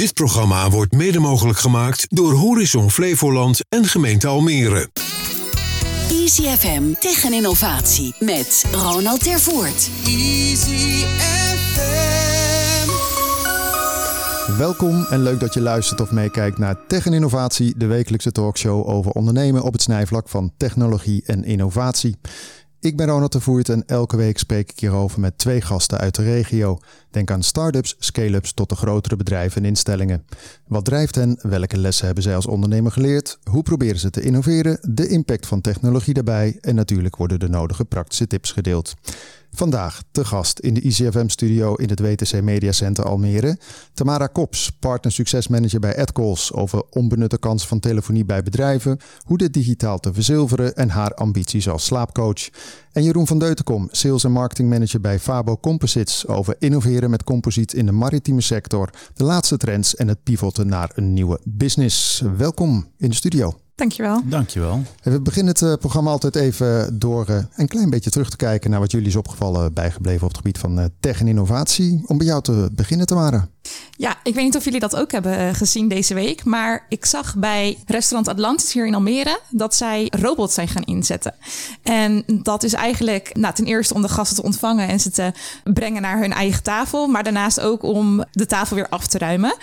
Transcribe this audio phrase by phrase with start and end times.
[0.00, 4.88] Dit programma wordt mede mogelijk gemaakt door Horizon Flevoland en gemeente Almere.
[6.10, 9.90] Easy FM tegen innovatie met Ronald Tervoort.
[10.06, 12.00] Easy FM.
[14.58, 18.88] Welkom en leuk dat je luistert of meekijkt naar Tech en Innovatie, de wekelijkse talkshow
[18.88, 22.16] over ondernemen op het snijvlak van technologie en innovatie.
[22.82, 26.14] Ik ben Ronald de Voert en elke week spreek ik hierover met twee gasten uit
[26.14, 26.78] de regio.
[27.10, 30.24] Denk aan start-ups, scale-ups tot de grotere bedrijven en instellingen.
[30.66, 31.38] Wat drijft hen?
[31.42, 33.38] Welke lessen hebben zij als ondernemer geleerd?
[33.44, 34.78] Hoe proberen ze te innoveren?
[34.88, 38.94] De impact van technologie daarbij en natuurlijk worden de nodige praktische tips gedeeld.
[39.52, 43.58] Vandaag te gast in de ICFM-studio in het WTC Media Center Almere.
[43.94, 49.52] Tamara Kops, partner succesmanager bij AdCalls over onbenutte kansen van telefonie bij bedrijven, hoe dit
[49.52, 52.48] digitaal te verzilveren en haar ambities als slaapcoach.
[52.92, 57.72] En Jeroen van Deutenkom, sales en marketing manager bij Fabo Composites over innoveren met composiet
[57.72, 62.22] in de maritieme sector, de laatste trends en het pivoten naar een nieuwe business.
[62.36, 63.69] Welkom in de studio.
[63.80, 64.22] Dankjewel.
[64.24, 64.82] Dankjewel.
[65.02, 68.70] We beginnen het eh, programma altijd even door uh, een klein beetje terug te kijken
[68.70, 72.02] naar wat jullie is opgevallen bijgebleven op het gebied van uh, tech en innovatie.
[72.06, 73.48] Om bij jou te beginnen te waren.
[73.96, 77.36] Ja, ik weet niet of jullie dat ook hebben gezien deze week, maar ik zag
[77.36, 81.34] bij restaurant Atlantis hier in Almere dat zij robots zijn gaan inzetten.
[81.82, 85.32] En dat is eigenlijk nou, ten eerste om de gasten te ontvangen en ze te
[85.64, 89.54] brengen naar hun eigen tafel, maar daarnaast ook om de tafel weer af te ruimen.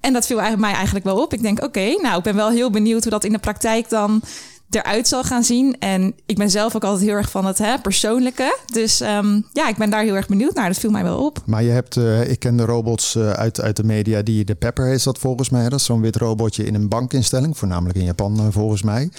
[0.00, 1.32] En dat viel mij eigenlijk wel op.
[1.32, 4.22] Ik denk, oké, nou, ik ben wel heel benieuwd hoe dat in de praktijk dan
[4.70, 5.78] eruit zal gaan zien.
[5.78, 8.58] En ik ben zelf ook altijd heel erg van het hè, persoonlijke.
[8.72, 10.68] Dus um, ja, ik ben daar heel erg benieuwd naar.
[10.68, 11.42] Dat viel mij wel op.
[11.46, 14.54] Maar je hebt, uh, ik ken de robots uh, uit, uit de media, die de
[14.54, 15.68] Pepper is dat volgens mij.
[15.68, 19.10] Dat is zo'n wit robotje in een bankinstelling, voornamelijk in Japan uh, volgens mij.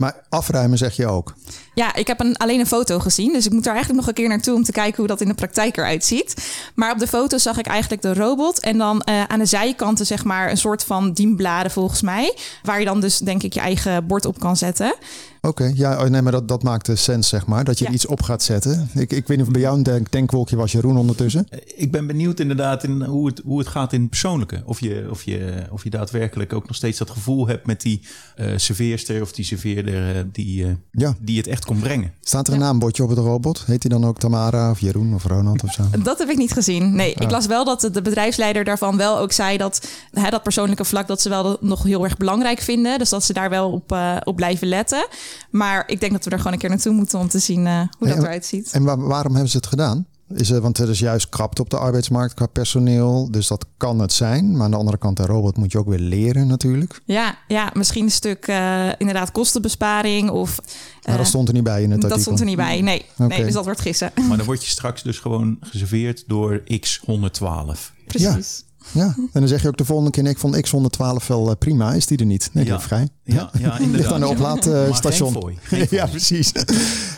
[0.00, 1.34] Maar afruimen zeg je ook.
[1.74, 3.32] Ja, ik heb een, alleen een foto gezien.
[3.32, 5.28] Dus ik moet er eigenlijk nog een keer naartoe om te kijken hoe dat in
[5.28, 6.52] de praktijk eruit ziet.
[6.74, 8.60] Maar op de foto zag ik eigenlijk de robot.
[8.60, 12.36] En dan uh, aan de zijkanten zeg maar een soort van dienbladen volgens mij.
[12.62, 14.94] Waar je dan dus denk ik je eigen bord op kan zetten.
[15.42, 17.64] Oké, okay, ja, nee, maar dat, dat maakt de sens, zeg maar.
[17.64, 17.90] Dat je ja.
[17.90, 18.90] iets op gaat zetten.
[18.94, 21.46] Ik, ik weet niet of bij jou een denk, denkwolkje was, Jeroen, ondertussen.
[21.76, 24.62] Ik ben benieuwd inderdaad in hoe het, hoe het gaat in het persoonlijke.
[24.64, 28.02] Of je, of, je, of je daadwerkelijk ook nog steeds dat gevoel hebt met die
[28.36, 31.14] uh, serveerster of die serveerder uh, die, uh, ja.
[31.20, 32.12] die het echt kon brengen.
[32.20, 32.64] Staat er een ja.
[32.64, 33.62] naambordje op het robot?
[33.66, 35.82] Heet hij dan ook Tamara of Jeroen of Ronald of zo?
[36.02, 36.94] Dat heb ik niet gezien.
[36.94, 37.22] Nee, ah.
[37.22, 41.06] ik las wel dat de bedrijfsleider daarvan wel ook zei dat hè, dat persoonlijke vlak
[41.06, 42.98] dat ze wel nog heel erg belangrijk vinden.
[42.98, 45.06] Dus dat ze daar wel op, op blijven letten.
[45.50, 47.82] Maar ik denk dat we er gewoon een keer naartoe moeten om te zien uh,
[47.98, 48.70] hoe dat eruit ziet.
[48.72, 50.06] En waar, waarom hebben ze het gedaan?
[50.34, 53.30] Is het, want er is juist krapte op de arbeidsmarkt qua personeel.
[53.30, 54.52] Dus dat kan het zijn.
[54.52, 57.00] Maar aan de andere kant, een robot moet je ook weer leren natuurlijk.
[57.04, 60.30] Ja, ja misschien een stuk uh, inderdaad kostenbesparing.
[60.30, 62.08] Of, uh, maar dat stond er niet bij in het artikel.
[62.08, 63.04] Dat stond er niet bij, nee.
[63.12, 63.26] Okay.
[63.26, 64.12] nee dus dat wordt gissen.
[64.28, 67.94] Maar dan word je straks dus gewoon geserveerd door X112.
[68.06, 68.64] Precies.
[68.64, 68.68] Ja.
[68.92, 71.52] Ja, en dan zeg je ook de volgende keer: nee, ik vond X112 wel uh,
[71.58, 71.92] prima.
[71.92, 72.50] Is die er niet?
[72.52, 72.76] Nee, ja.
[72.76, 73.08] die vrij.
[73.24, 73.96] Ja, ja, inderdaad.
[73.96, 75.58] Ligt aan de oplaadstation.
[75.70, 76.52] Uh, ja, precies.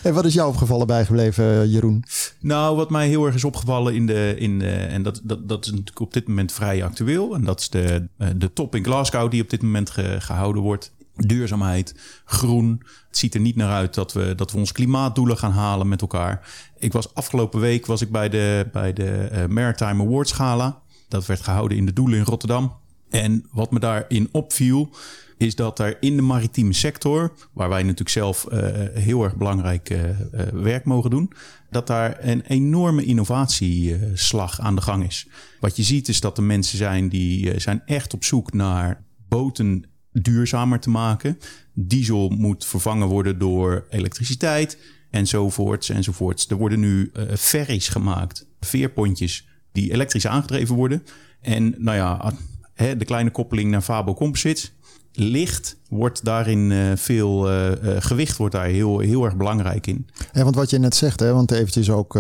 [0.03, 2.05] en wat is jou opgevallen bijgebleven, uh, Jeroen?
[2.41, 4.35] Nou, wat mij heel erg is opgevallen in de.
[4.39, 7.35] In de en dat, dat, dat is natuurlijk op dit moment vrij actueel.
[7.35, 10.93] En dat is de, de top in Glasgow, die op dit moment ge, gehouden wordt.
[11.17, 11.95] Duurzaamheid,
[12.25, 12.83] groen.
[13.09, 16.01] Het ziet er niet naar uit dat we, dat we ons klimaatdoelen gaan halen met
[16.01, 16.49] elkaar.
[16.79, 20.82] Ik was afgelopen week was ik bij de, bij de Maritime Awards Gala.
[21.13, 22.73] Dat werd gehouden in de Doelen in Rotterdam.
[23.11, 24.91] En wat me daarin opviel,
[25.39, 28.59] is dat er in de maritieme sector, waar wij natuurlijk zelf uh,
[28.95, 30.15] heel erg belangrijk uh, uh,
[30.53, 31.33] werk mogen doen,
[31.71, 35.29] dat daar een enorme innovatieslag aan de gang is.
[35.61, 39.85] Wat je ziet is dat er mensen zijn die zijn echt op zoek naar boten
[40.13, 41.39] duurzamer te maken.
[41.75, 44.79] Diesel moet vervangen worden door elektriciteit
[45.11, 46.49] enzovoorts enzovoorts.
[46.49, 51.03] Er worden nu ferries gemaakt, veerpontjes die elektrisch aangedreven worden.
[51.41, 52.33] En nou ja,
[52.75, 54.73] de kleine koppeling naar Fabo Composites.
[55.15, 60.07] Licht wordt daarin uh, veel uh, uh, gewicht wordt daar heel, heel erg belangrijk in.
[60.33, 62.13] Ja, want wat je net zegt, hè, want eventjes ook,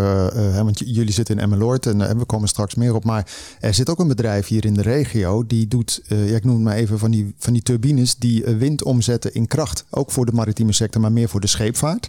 [0.54, 3.30] want jullie zitten in Emmeloord en we komen straks meer op, maar
[3.60, 6.64] er zit ook een bedrijf hier in de regio die doet, ja, ik noem het
[6.64, 9.84] maar even van die, van die turbines die wind omzetten in kracht.
[9.90, 12.08] Ook voor de maritieme sector, maar meer voor de scheepvaart.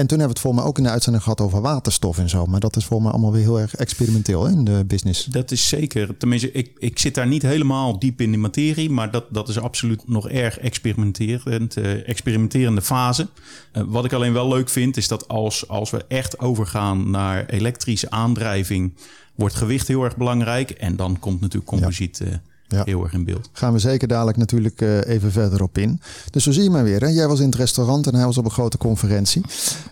[0.00, 2.28] En toen hebben we het voor mij ook in de uitzending gehad over waterstof en
[2.28, 2.46] zo.
[2.46, 5.24] Maar dat is voor mij allemaal weer heel erg experimenteel hè, in de business.
[5.24, 6.16] Dat is zeker.
[6.16, 8.90] Tenminste, ik, ik zit daar niet helemaal diep in de materie.
[8.90, 13.28] Maar dat, dat is absoluut nog erg experimenterend, uh, experimenterende fase.
[13.72, 17.46] Uh, wat ik alleen wel leuk vind, is dat als, als we echt overgaan naar
[17.46, 18.94] elektrische aandrijving,
[19.34, 20.70] wordt gewicht heel erg belangrijk.
[20.70, 22.20] En dan komt natuurlijk composiet.
[22.24, 22.40] Ja.
[22.70, 22.82] Ja.
[22.84, 23.48] heel erg in beeld.
[23.52, 26.00] Gaan we zeker dadelijk natuurlijk eh, even verder op in.
[26.30, 27.00] Dus zo zie je maar weer.
[27.00, 27.06] Hè?
[27.06, 29.42] Jij was in het restaurant en hij was op een grote conferentie.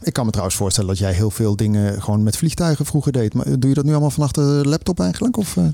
[0.02, 3.34] Ik kan me trouwens voorstellen dat jij heel veel dingen gewoon met vliegtuigen vroeger deed.
[3.34, 5.36] Maar doe je dat nu allemaal vanaf de laptop eigenlijk?
[5.36, 5.64] Of, eh?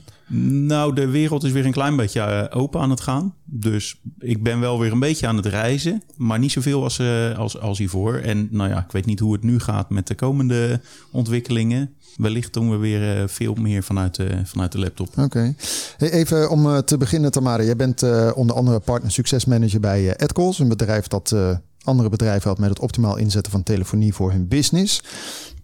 [0.42, 3.34] Nou, de wereld is weer een klein beetje eh, open aan het gaan.
[3.44, 6.02] Dus ik ben wel weer een beetje aan het reizen.
[6.16, 8.14] Maar niet zoveel als, eh, als, als hiervoor.
[8.14, 11.94] En nou ja, ik weet niet hoe het nu gaat met de komende ontwikkelingen.
[12.16, 15.08] Wellicht doen we weer eh, veel meer vanuit, de vanuit de laptop.
[15.18, 15.54] Oké.
[15.96, 17.62] Hey, even om te beginnen, Tamara.
[17.62, 18.02] Jij bent
[18.34, 20.58] onder andere partner succesmanager bij AdCalls.
[20.58, 21.36] Een bedrijf dat
[21.84, 25.02] andere bedrijven helpt met het optimaal inzetten van telefonie voor hun business.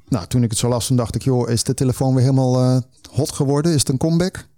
[0.09, 3.33] Nou, toen ik het zo las, dacht ik, joh, is de telefoon weer helemaal hot
[3.33, 3.73] geworden?
[3.73, 4.49] Is het een comeback?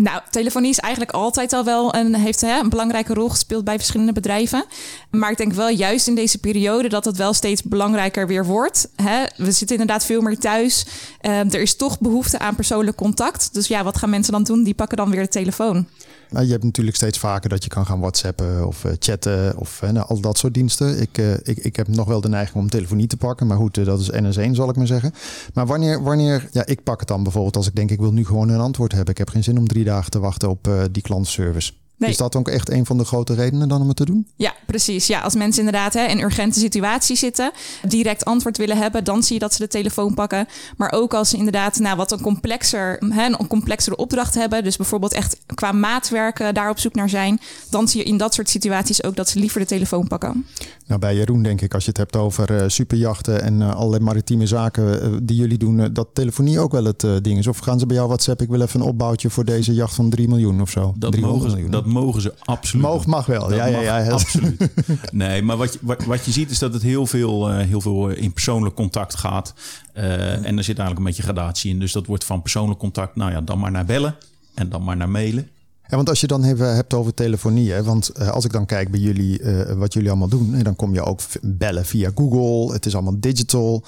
[0.00, 3.76] Nou, telefonie is eigenlijk altijd al wel een, heeft hè, een belangrijke rol gespeeld bij
[3.76, 4.64] verschillende bedrijven.
[5.10, 8.88] Maar ik denk wel juist in deze periode dat het wel steeds belangrijker weer wordt.
[8.96, 9.24] Hè.
[9.36, 10.86] We zitten inderdaad veel meer thuis.
[11.20, 13.54] Eh, er is toch behoefte aan persoonlijk contact.
[13.54, 14.62] Dus ja, wat gaan mensen dan doen?
[14.62, 15.86] Die pakken dan weer de telefoon.
[16.30, 19.82] Nou, je hebt natuurlijk steeds vaker dat je kan gaan whatsappen of eh, chatten of
[19.82, 21.00] eh, nou, al dat soort diensten.
[21.00, 23.84] Ik, eh, ik, ik heb nog wel de neiging om telefonie te pakken, maar goed,
[23.84, 25.12] dat is NS1 zal ik maar zeggen.
[25.54, 28.24] Maar wanneer, wanneer, ja, ik pak het dan bijvoorbeeld als ik denk ik wil nu
[28.24, 29.10] gewoon een antwoord hebben.
[29.10, 31.72] Ik heb geen zin om drie dagen te wachten op die klantenservice.
[32.00, 32.10] Nee.
[32.10, 34.26] Is dat ook echt een van de grote redenen dan om het te doen?
[34.36, 35.06] Ja, precies.
[35.06, 37.52] Ja, als mensen inderdaad hè, in urgente situatie zitten,
[37.88, 40.46] direct antwoord willen hebben, dan zie je dat ze de telefoon pakken.
[40.76, 44.76] Maar ook als ze inderdaad nou, wat een complexer, hè, een complexere opdracht hebben, dus
[44.76, 48.48] bijvoorbeeld echt qua maatwerken daar op zoek naar zijn, dan zie je in dat soort
[48.48, 50.46] situaties ook dat ze liever de telefoon pakken.
[50.86, 54.02] Nou, bij Jeroen denk ik, als je het hebt over eh, superjachten en eh, allerlei
[54.02, 57.46] maritieme zaken eh, die jullie doen, dat telefonie ook wel het ding is.
[57.46, 60.10] Of gaan ze bij jou WhatsApp, ik wil even een opbouwtje voor deze jacht van
[60.10, 60.94] 3 miljoen of zo?
[60.96, 61.70] Dat 300 mogen, ze, miljoen.
[61.70, 62.84] dat mogen ze absoluut.
[62.84, 63.48] Mag, mag wel.
[63.48, 64.10] Dat ja, ja, ja.
[64.10, 64.68] absoluut.
[65.12, 67.80] Nee, maar wat je, wat, wat je ziet is dat het heel veel, eh, heel
[67.80, 69.54] veel in persoonlijk contact gaat.
[69.92, 71.78] Eh, en er zit eigenlijk een beetje gradatie in.
[71.78, 74.16] Dus dat wordt van persoonlijk contact, nou ja, dan maar naar bellen
[74.54, 75.48] en dan maar naar mailen.
[75.90, 78.66] Ja, want als je dan even hebt over telefonie, hè, want eh, als ik dan
[78.66, 82.72] kijk bij jullie, eh, wat jullie allemaal doen, dan kom je ook bellen via Google.
[82.72, 83.84] Het is allemaal digital.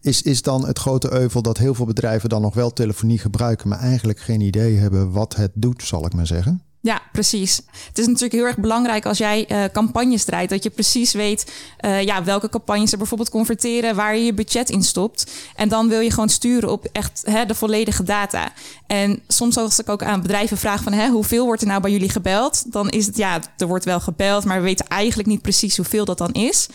[0.00, 3.68] Is, is dan het grote euvel dat heel veel bedrijven dan nog wel telefonie gebruiken,
[3.68, 6.62] maar eigenlijk geen idee hebben wat het doet, zal ik maar zeggen?
[6.84, 7.60] Ja, precies.
[7.88, 11.52] Het is natuurlijk heel erg belangrijk als jij eh, campagnes draait, dat je precies weet
[11.76, 15.32] eh, ja, welke campagnes er bijvoorbeeld converteren, waar je je budget in stopt.
[15.56, 18.52] En dan wil je gewoon sturen op echt hè, de volledige data.
[18.86, 21.90] En soms als ik ook aan bedrijven vraag van hè, hoeveel wordt er nou bij
[21.90, 25.42] jullie gebeld, dan is het ja, er wordt wel gebeld, maar we weten eigenlijk niet
[25.42, 26.68] precies hoeveel dat dan is.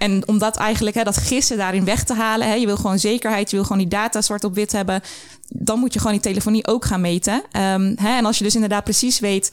[0.00, 2.48] En om dat eigenlijk, hè, dat gissen daarin weg te halen.
[2.48, 5.00] Hè, je wil gewoon zekerheid, je wil gewoon die data zwart op wit hebben.
[5.48, 7.42] Dan moet je gewoon die telefonie ook gaan meten.
[7.52, 9.52] Ehm, hè, en als je dus inderdaad precies weet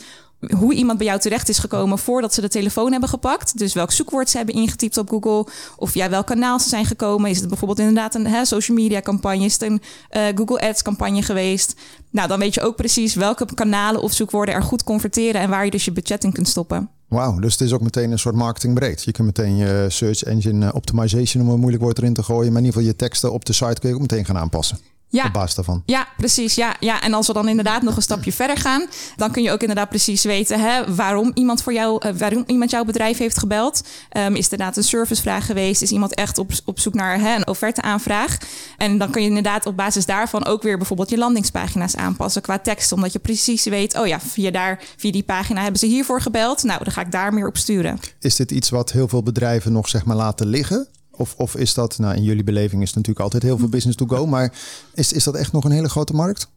[0.58, 3.58] hoe iemand bij jou terecht is gekomen voordat ze de telefoon hebben gepakt.
[3.58, 5.52] Dus welk zoekwoord ze hebben ingetypt op Google.
[5.78, 7.30] Of via welk kanaal ze zijn gekomen.
[7.30, 9.46] Is het bijvoorbeeld inderdaad een hè, social media campagne?
[9.46, 11.76] Is het een eh, Google Ads campagne geweest?
[12.12, 15.42] Nou, dan weet je ook precies welke kanalen of zoekwoorden er goed converteren.
[15.42, 16.97] En waar je dus je budget in kunt stoppen.
[17.08, 19.04] Wauw, dus het is ook meteen een soort marketingbreed.
[19.04, 22.52] Je kunt meteen je search engine eh, optimization, om een moeilijk woord erin te gooien,
[22.52, 24.78] maar in ieder geval je teksten op de site kun je ook meteen gaan aanpassen.
[25.10, 25.84] Ja, Op basis daarvan.
[25.86, 26.56] Ja, precies.
[26.56, 27.02] Ja, ja.
[27.02, 29.90] En als we dan inderdaad nog een stapje verder gaan, dan kun je ook inderdaad
[29.90, 33.82] precies weten hè, waarom iemand voor jou, eh, waarom iemand jouw bedrijf heeft gebeld.
[34.10, 35.82] Ehm, is het inderdaad een servicevraag geweest?
[35.82, 38.38] Is iemand echt op, op zoek naar hè, een offerteaanvraag?
[38.78, 42.60] En dan kun je inderdaad op basis daarvan ook weer bijvoorbeeld je landingspagina's aanpassen qua
[42.60, 46.22] tekst, omdat je precies weet, oh ja, via daar, via die pagina hebben ze hiervoor
[46.22, 46.64] gebeld.
[46.64, 48.00] Nou, dan ga ik daar meer op sturen.
[48.20, 50.88] Is dit iets wat heel veel bedrijven nog zeg maar laten liggen?
[51.18, 53.98] Of, of is dat, nou in jullie beleving is het natuurlijk altijd heel veel business
[53.98, 54.54] to go, maar
[54.94, 56.48] is, is dat echt nog een hele grote markt?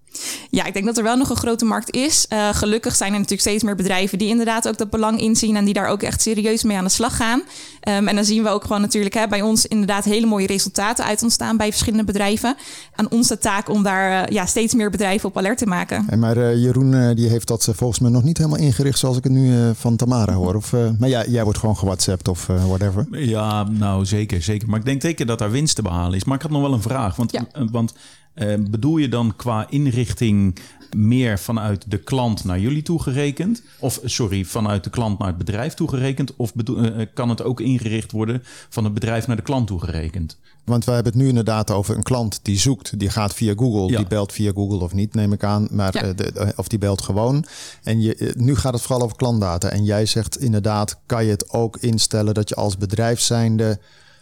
[0.50, 2.26] Ja, ik denk dat er wel nog een grote markt is.
[2.32, 5.64] Uh, gelukkig zijn er natuurlijk steeds meer bedrijven die inderdaad ook dat belang inzien en
[5.64, 7.38] die daar ook echt serieus mee aan de slag gaan.
[7.38, 11.04] Um, en dan zien we ook gewoon natuurlijk hè, bij ons inderdaad hele mooie resultaten
[11.04, 12.56] uit ontstaan bij verschillende bedrijven.
[12.94, 16.04] Aan ons de taak om daar uh, ja, steeds meer bedrijven op alert te maken.
[16.08, 19.24] En maar uh, Jeroen die heeft dat volgens mij nog niet helemaal ingericht zoals ik
[19.24, 20.54] het nu van Tamara hoor.
[20.54, 23.06] Of, maar ja, jij wordt gewoon gewhatsappt of whatever.
[23.10, 24.68] Ja, nou zeker, zeker.
[24.68, 26.24] Maar ik denk zeker dat daar winst te behalen is.
[26.24, 27.16] Maar ik had nog wel een vraag.
[27.16, 27.46] Want, ja.
[27.70, 27.92] want
[28.34, 30.58] uh, bedoel je dan qua inrichting
[30.96, 33.62] meer vanuit de klant naar jullie toegerekend?
[33.78, 36.36] Of sorry, vanuit de klant naar het bedrijf toegerekend?
[36.36, 40.38] Of bedoel, uh, kan het ook ingericht worden van het bedrijf naar de klant toegerekend?
[40.64, 43.90] Want we hebben het nu inderdaad over een klant die zoekt, die gaat via Google,
[43.90, 43.96] ja.
[43.96, 46.06] die belt via Google of niet, neem ik aan, maar ja.
[46.06, 47.44] uh, de, of die belt gewoon.
[47.82, 49.68] En je, nu gaat het vooral over klantdata.
[49.68, 53.78] En jij zegt inderdaad, kan je het ook instellen dat je als bedrijf zijnde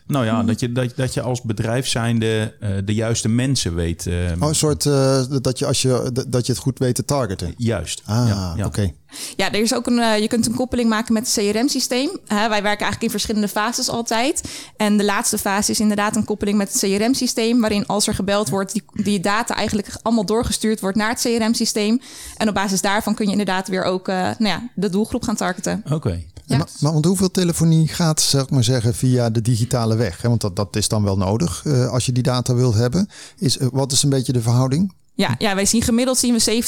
[0.08, 4.06] nou ja, dat je, dat, dat je als bedrijf zijnde uh, de juiste mensen weet.
[4.06, 7.04] Uh, oh, een soort uh, dat je als je dat je het goed weet te
[7.04, 7.54] targeten.
[7.56, 8.02] Juist.
[8.04, 8.66] Ah, ja, ja.
[8.66, 8.66] oké.
[8.66, 8.94] Okay.
[9.36, 12.10] Ja, er is ook een, uh, je kunt een koppeling maken met het CRM-systeem.
[12.26, 14.42] wij werken eigenlijk in verschillende fases altijd.
[14.76, 18.48] En de laatste fase is inderdaad een koppeling met het CRM-systeem, waarin als er gebeld
[18.48, 22.00] wordt, die, die data eigenlijk allemaal doorgestuurd wordt naar het CRM-systeem.
[22.36, 25.36] En op basis daarvan kun je inderdaad weer ook uh, nou ja, de doelgroep gaan
[25.36, 25.82] targeten.
[25.90, 26.24] Oké.
[26.48, 26.56] Ja.
[26.56, 30.22] Maar, maar want hoeveel telefonie gaat, zeg ik maar zeggen, via de digitale weg?
[30.22, 33.08] Want dat, dat is dan wel nodig uh, als je die data wilt hebben.
[33.38, 34.92] Is, wat is een beetje de verhouding?
[35.14, 36.62] Ja, ja, wij zien gemiddeld zien we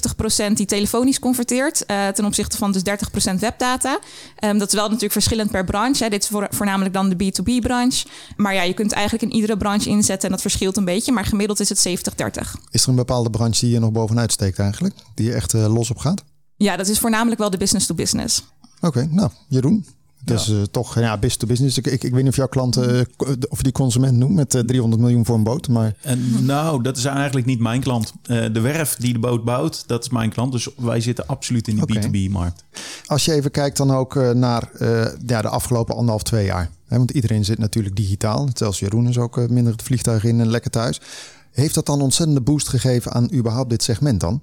[0.51, 1.85] 70% die telefonisch converteert.
[1.87, 2.83] Uh, ten opzichte van dus
[3.35, 3.99] 30% webdata.
[4.45, 6.05] Um, dat is wel natuurlijk verschillend per branche.
[6.05, 6.11] Hè.
[6.11, 8.07] Dit is voor, voornamelijk dan de B2B-branche.
[8.37, 11.13] Maar ja, je kunt eigenlijk in iedere branche inzetten en dat verschilt een beetje.
[11.13, 11.93] Maar gemiddeld is het 70-30.
[12.71, 14.95] Is er een bepaalde branche die je nog bovenuit steekt eigenlijk?
[15.15, 16.23] Die je echt uh, los op gaat?
[16.57, 18.43] Ja, dat is voornamelijk wel de business-to-business.
[18.81, 19.85] Oké, okay, nou, Jeroen,
[20.25, 20.55] dus ja.
[20.55, 21.79] uh, toch, ja, business to business.
[21.79, 24.63] Ik, ik, ik, weet niet of jouw klanten, uh, of die consument noemt met uh,
[24.63, 25.69] 300 miljoen voor een boot.
[25.69, 25.95] Maar...
[26.03, 28.13] En, nou, dat is eigenlijk niet mijn klant.
[28.23, 30.53] de werf die de boot bouwt, dat is mijn klant.
[30.53, 32.29] Dus wij zitten absoluut in die okay.
[32.29, 32.65] B2B-markt.
[33.07, 34.71] Als je even kijkt dan ook naar
[35.27, 36.71] ja, de afgelopen anderhalf, twee jaar.
[36.87, 38.49] Hè, want iedereen zit natuurlijk digitaal.
[38.55, 41.01] Zelfs Jeroen is ook minder het vliegtuig in en lekker thuis.
[41.51, 44.43] Heeft dat dan ontzettende boost gegeven aan überhaupt dit segment dan?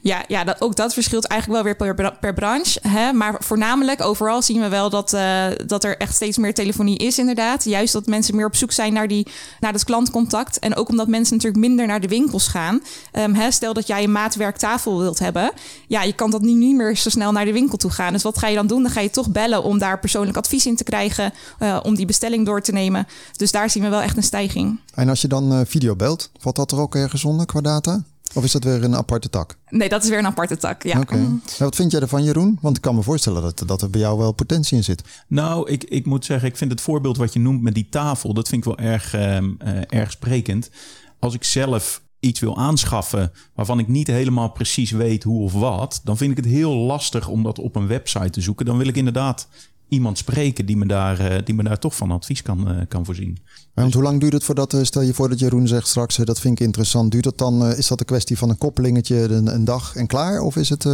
[0.00, 2.78] Ja, ja dat, ook dat verschilt eigenlijk wel weer per, per branche.
[2.88, 3.12] Hè?
[3.12, 7.18] Maar voornamelijk overal zien we wel dat, uh, dat er echt steeds meer telefonie is,
[7.18, 7.64] inderdaad.
[7.64, 9.26] Juist dat mensen meer op zoek zijn naar, die,
[9.60, 10.58] naar dat klantcontact.
[10.58, 12.82] En ook omdat mensen natuurlijk minder naar de winkels gaan.
[13.12, 13.50] Um, hè?
[13.50, 15.52] Stel dat jij een maatwerktafel wilt hebben.
[15.86, 18.12] Ja, je kan dat nu niet meer zo snel naar de winkel toe gaan.
[18.12, 18.82] Dus wat ga je dan doen?
[18.82, 21.32] Dan ga je toch bellen om daar persoonlijk advies in te krijgen.
[21.62, 23.06] Uh, om die bestelling door te nemen.
[23.36, 24.80] Dus daar zien we wel echt een stijging.
[24.94, 28.02] En als je dan uh, video belt, valt dat er ook ergens onder qua data?
[28.34, 29.56] Of is dat weer een aparte tak?
[29.68, 31.00] Nee, dat is weer een aparte tak, ja.
[31.00, 31.14] Oké.
[31.14, 31.58] Okay.
[31.58, 32.58] wat vind jij ervan, Jeroen?
[32.60, 35.02] Want ik kan me voorstellen dat, dat er bij jou wel potentie in zit.
[35.28, 38.34] Nou, ik, ik moet zeggen, ik vind het voorbeeld wat je noemt met die tafel...
[38.34, 40.70] dat vind ik wel erg, uh, uh, erg sprekend.
[41.18, 46.00] Als ik zelf iets wil aanschaffen waarvan ik niet helemaal precies weet hoe of wat...
[46.04, 48.66] dan vind ik het heel lastig om dat op een website te zoeken.
[48.66, 49.48] Dan wil ik inderdaad
[49.88, 53.04] iemand spreken die me daar, uh, die me daar toch van advies kan, uh, kan
[53.04, 53.38] voorzien.
[53.74, 56.40] Want hoe lang duurt het voordat, uh, stel je voor dat Jeroen zegt straks, dat
[56.40, 57.10] vind ik interessant.
[57.10, 60.40] Duurt dat dan, is dat een kwestie van een koppelingetje, een, een dag en klaar?
[60.40, 60.84] Of is het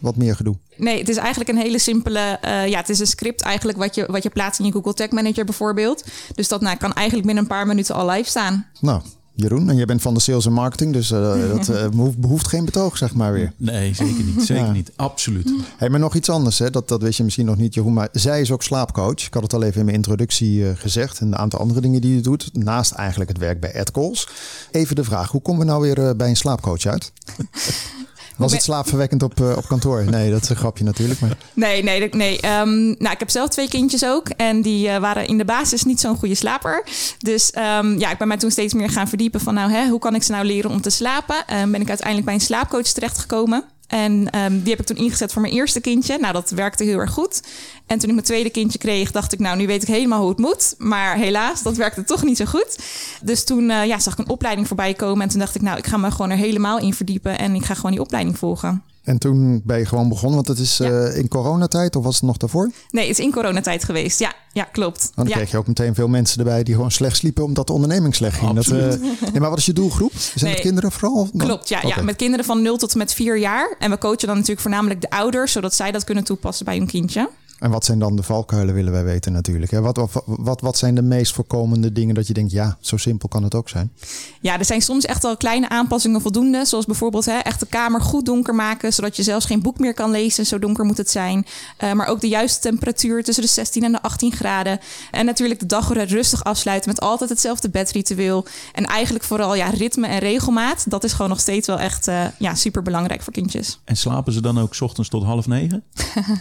[0.00, 0.56] wat meer gedoe?
[0.76, 4.06] Nee, het is eigenlijk een hele simpele, ja, het is een script eigenlijk wat je,
[4.06, 6.04] wat je plaatst in je Google Tag Manager bijvoorbeeld.
[6.34, 8.66] Dus dat nou, kan eigenlijk binnen een paar minuten al live staan.
[8.80, 9.02] Nou,
[9.34, 12.48] Jeroen, en jij bent van de sales en marketing, dus uh, dat uh, behoeft, behoeft
[12.48, 13.52] geen betoog, zeg maar weer.
[13.56, 14.42] Nee, zeker niet.
[14.42, 14.72] Zeker ja.
[14.72, 14.92] niet.
[14.96, 15.52] Absoluut.
[15.76, 16.70] Hey, maar nog iets anders, hè?
[16.70, 17.92] Dat, dat wist je misschien nog niet, Jeroen.
[17.92, 19.26] Maar zij is ook slaapcoach.
[19.26, 21.20] Ik had het al even in mijn introductie uh, gezegd.
[21.20, 24.28] En een aantal andere dingen die je doet, naast eigenlijk het werk bij AdCalls.
[24.70, 27.12] Even de vraag, hoe komen we nou weer bij een slaapcoach uit?
[28.36, 30.04] Was het slaapverwekkend op, uh, op kantoor?
[30.04, 31.20] Nee, dat is een grapje natuurlijk.
[31.20, 31.36] Maar...
[31.52, 32.34] Nee, nee, nee.
[32.34, 34.28] Um, nou, ik heb zelf twee kindjes ook.
[34.28, 36.84] En die uh, waren in de basis niet zo'n goede slaper.
[37.18, 39.54] Dus um, ja, ik ben mij toen steeds meer gaan verdiepen van...
[39.54, 41.36] nou, hè, hoe kan ik ze nou leren om te slapen?
[41.36, 43.64] Um, ben ik uiteindelijk bij een slaapcoach terechtgekomen.
[43.86, 46.18] En um, die heb ik toen ingezet voor mijn eerste kindje.
[46.18, 47.42] Nou, dat werkte heel erg goed.
[47.86, 50.28] En toen ik mijn tweede kindje kreeg, dacht ik, nou, nu weet ik helemaal hoe
[50.28, 50.74] het moet.
[50.78, 52.78] Maar helaas, dat werkte toch niet zo goed.
[53.22, 55.22] Dus toen uh, ja, zag ik een opleiding voorbij komen.
[55.22, 57.38] En toen dacht ik, nou, ik ga me gewoon er helemaal in verdiepen.
[57.38, 58.82] En ik ga gewoon die opleiding volgen.
[59.04, 60.90] En toen ben je gewoon begonnen, want het is ja.
[60.90, 62.70] uh, in coronatijd of was het nog daarvoor?
[62.90, 64.18] Nee, het is in coronatijd geweest.
[64.18, 65.10] Ja, ja klopt.
[65.14, 65.34] Dan ja.
[65.34, 68.38] kreeg je ook meteen veel mensen erbij die gewoon slecht sliepen omdat de onderneming slecht
[68.38, 68.52] ging.
[68.52, 68.88] Dat, uh,
[69.32, 70.12] nee, maar wat is je doelgroep?
[70.14, 71.28] Zijn nee, het kinderen vooral?
[71.36, 71.90] Klopt, ja, okay.
[71.90, 72.02] ja.
[72.02, 73.76] Met kinderen van 0 tot en met 4 jaar.
[73.78, 76.86] En we coachen dan natuurlijk voornamelijk de ouders, zodat zij dat kunnen toepassen bij hun
[76.86, 77.28] kindje.
[77.64, 79.70] En wat zijn dan de valkuilen, willen wij weten natuurlijk.
[79.70, 79.80] Hè?
[79.80, 83.28] Wat, wat, wat, wat zijn de meest voorkomende dingen dat je denkt, ja, zo simpel
[83.28, 83.92] kan het ook zijn?
[84.40, 86.64] Ja, er zijn soms echt wel kleine aanpassingen voldoende.
[86.64, 89.94] Zoals bijvoorbeeld hè, echt de kamer goed donker maken, zodat je zelfs geen boek meer
[89.94, 90.46] kan lezen.
[90.46, 91.46] Zo donker moet het zijn.
[91.84, 94.80] Uh, maar ook de juiste temperatuur tussen de 16 en de 18 graden.
[95.10, 98.46] En natuurlijk de dag rustig afsluiten met altijd hetzelfde bedritueel.
[98.72, 100.90] En eigenlijk vooral ja, ritme en regelmaat.
[100.90, 103.80] Dat is gewoon nog steeds wel echt uh, ja, super belangrijk voor kindjes.
[103.84, 105.82] En slapen ze dan ook 's ochtends tot half negen?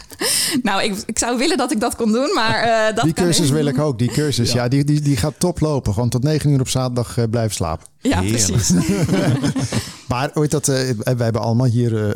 [0.63, 3.49] nou, ik, ik zou willen dat ik dat kon doen, maar uh, dat Die cursus
[3.49, 4.51] wil ik ook, die cursus.
[4.51, 5.93] Ja, ja die, die, die gaat top lopen.
[5.93, 7.87] Gewoon tot negen uur op zaterdag uh, blijven slapen.
[7.99, 8.51] Ja, Heerlijk.
[8.51, 8.73] precies.
[10.09, 12.15] maar ooit dat, uh, wij hebben allemaal hier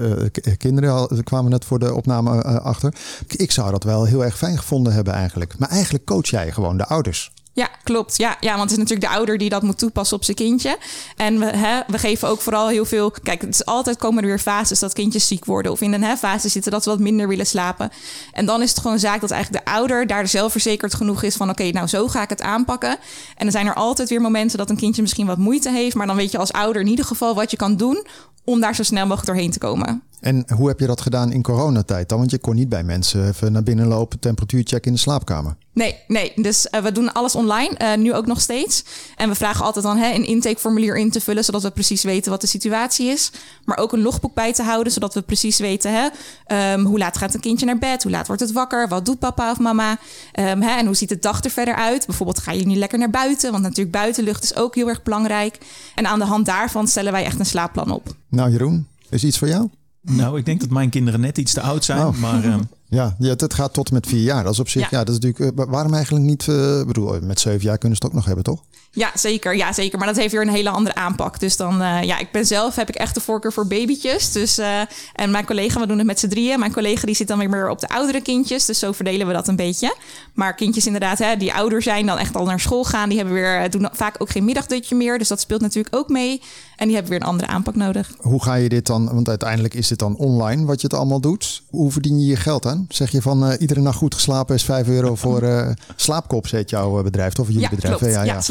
[0.58, 2.94] kinderen, we kwamen net voor de opname achter.
[3.27, 5.58] Ik zou dat wel heel erg fijn gevonden hebben eigenlijk.
[5.58, 7.32] Maar eigenlijk coach jij gewoon de ouders.
[7.58, 8.18] Ja, klopt.
[8.18, 10.78] Ja, ja, want het is natuurlijk de ouder die dat moet toepassen op zijn kindje.
[11.16, 13.12] En we, hè, we geven ook vooral heel veel.
[13.12, 15.72] Kijk, het is altijd komen er weer fases dat kindjes ziek worden.
[15.72, 17.92] Of in een hè, fase zitten dat ze wat minder willen slapen.
[18.32, 21.50] En dan is het gewoon zaak dat eigenlijk de ouder daar zelfverzekerd genoeg is van:
[21.50, 22.90] oké, nou zo ga ik het aanpakken.
[23.36, 25.96] En dan zijn er altijd weer momenten dat een kindje misschien wat moeite heeft.
[25.96, 28.06] Maar dan weet je als ouder in ieder geval wat je kan doen
[28.44, 30.02] om daar zo snel mogelijk doorheen te komen.
[30.20, 32.18] En hoe heb je dat gedaan in coronatijd dan?
[32.18, 35.56] Want je kon niet bij mensen even naar binnen lopen, temperatuur checken in de slaapkamer.
[35.78, 36.32] Nee, nee.
[36.36, 37.76] Dus uh, we doen alles online.
[37.78, 38.84] eh, nu ook nog steeds.
[39.16, 42.32] En we vragen altijd dan hè, een intakeformulier in te vullen, zodat we precies weten
[42.32, 43.32] wat de situatie is.
[43.66, 46.08] Maar ook een logboek bij te houden, zodat we precies weten hè,
[46.46, 49.20] ehm, hoe laat gaat een kindje naar bed, hoe laat wordt het wakker, wat doet
[49.20, 49.98] papa of mama
[50.32, 52.06] ehm, hè, en hoe ziet de dag er verder uit.
[52.06, 55.58] Bijvoorbeeld ga je niet lekker naar buiten, want natuurlijk buitenlucht is ook heel erg belangrijk.
[55.96, 58.16] En aan de hand daarvan stellen wij echt een slaapplan op.
[58.30, 59.70] Nou Jeroen, is iets voor jou?
[60.02, 62.06] Nou, ik denk dat mijn kinderen net iets te oud zijn.
[62.06, 62.18] Oh.
[62.18, 64.44] Maar ehm, Ja, ja, dat gaat tot en met vier jaar.
[64.44, 65.03] Dat is op zich, ja, Ja.
[65.03, 65.60] dat is natuurlijk.
[65.60, 66.48] eh, waarom eigenlijk niet?
[66.48, 68.63] eh, Ik bedoel, met zeven jaar kunnen ze het ook nog hebben, toch?
[68.98, 69.56] Ja, zeker.
[69.56, 69.98] Ja, zeker.
[69.98, 71.39] Maar dat heeft weer een hele andere aanpak.
[71.39, 74.32] Dus dan, eh, ja, ik ben zelf, heb ik echt de voorkeur voor babytjes.
[74.32, 74.80] Dus, eh,
[75.13, 76.60] en mijn collega, we doen het met z'n drieën.
[76.60, 78.66] Mijn collega die zit dan weer meer op de oudere kindjes.
[78.66, 79.96] Dus zo verdelen we dat een beetje.
[80.34, 83.10] Maar kindjes inderdaad, hè, die ouder zijn, dan echt al naar school gaan.
[83.10, 85.18] Die hebben weer, eh, doen vaak ook geen middagdutje meer.
[85.18, 86.42] Dus dat speelt natuurlijk ook mee.
[86.77, 88.12] En die hebben weer een andere aanpak nodig.
[88.20, 89.13] Hoe ga je dit dan?
[89.13, 91.63] Want uiteindelijk is dit dan online wat je het allemaal doet.
[91.70, 92.86] Hoe verdien je je geld aan?
[92.89, 97.39] Zeg je van iedere nacht goed geslapen is 5 euro voor slaapkops, heet jouw bedrijf?
[97.39, 97.98] Of jullie Ja, bedrijf?
[97.98, 98.13] klopt.
[98.13, 98.42] Ja, Ja, ja.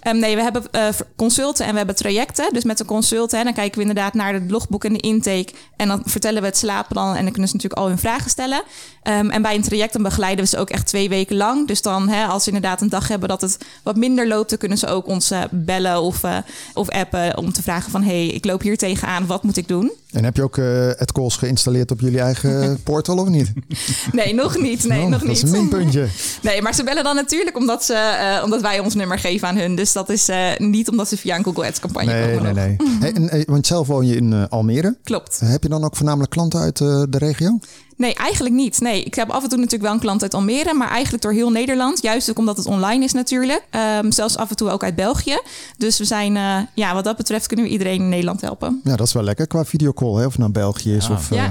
[0.00, 2.52] Ehm, nee, we hebben eh, consulten en we hebben trajecten.
[2.52, 5.48] Dus met de consulten, hè, dan kijken we inderdaad naar het logboek en de intake.
[5.76, 8.62] En dan vertellen we het slaapplan en dan kunnen ze natuurlijk al hun vragen stellen.
[9.02, 11.66] Ehm, en bij een traject dan begeleiden we ze ook echt twee weken lang.
[11.68, 14.58] Dus dan, hè, als ze inderdaad een dag hebben dat het wat minder loopt, dan
[14.58, 16.36] kunnen ze ook ons eh, bellen of, eh,
[16.74, 19.92] of appen om te vragen van, hey, ik loop hier tegenaan, wat moet ik doen?
[20.10, 23.52] En heb je ook eh AdCalls geïnstalleerd op jullie eigen portal of niet?
[24.12, 24.84] Nee, nog niet.
[24.84, 25.36] Nee, Oh, nog dat niet.
[25.36, 26.06] is een minpuntje.
[26.42, 29.74] Nee, maar ze bellen dan natuurlijk omdat, ze, omdat wij ons nummer geven aan hun.
[29.74, 32.54] Dus dat is eh, niet omdat ze via een Google Ads campagne Nee, komen.
[32.54, 33.12] nee, nee.
[33.12, 34.96] Hey, eh, want zelf woon je in eh, Almere.
[35.04, 35.40] Klopt.
[35.44, 37.58] Heb je dan ook voornamelijk klanten uit de regio?
[37.96, 38.80] Nee, eigenlijk niet.
[38.80, 41.32] Nee, ik heb af en toe natuurlijk wel een klant uit Almere, maar eigenlijk door
[41.32, 42.02] heel Nederland.
[42.02, 43.64] Juist ook omdat het online is natuurlijk.
[43.70, 45.40] Ehm, zelfs af en toe ook uit België.
[45.76, 48.80] Dus we zijn, eh, ja, wat dat betreft kunnen we iedereen in Nederland helpen.
[48.84, 50.26] Ja, dat is wel lekker qua videocall, hè?
[50.26, 51.06] of het nou België is.
[51.06, 51.14] Ja.
[51.14, 51.44] Of, eh,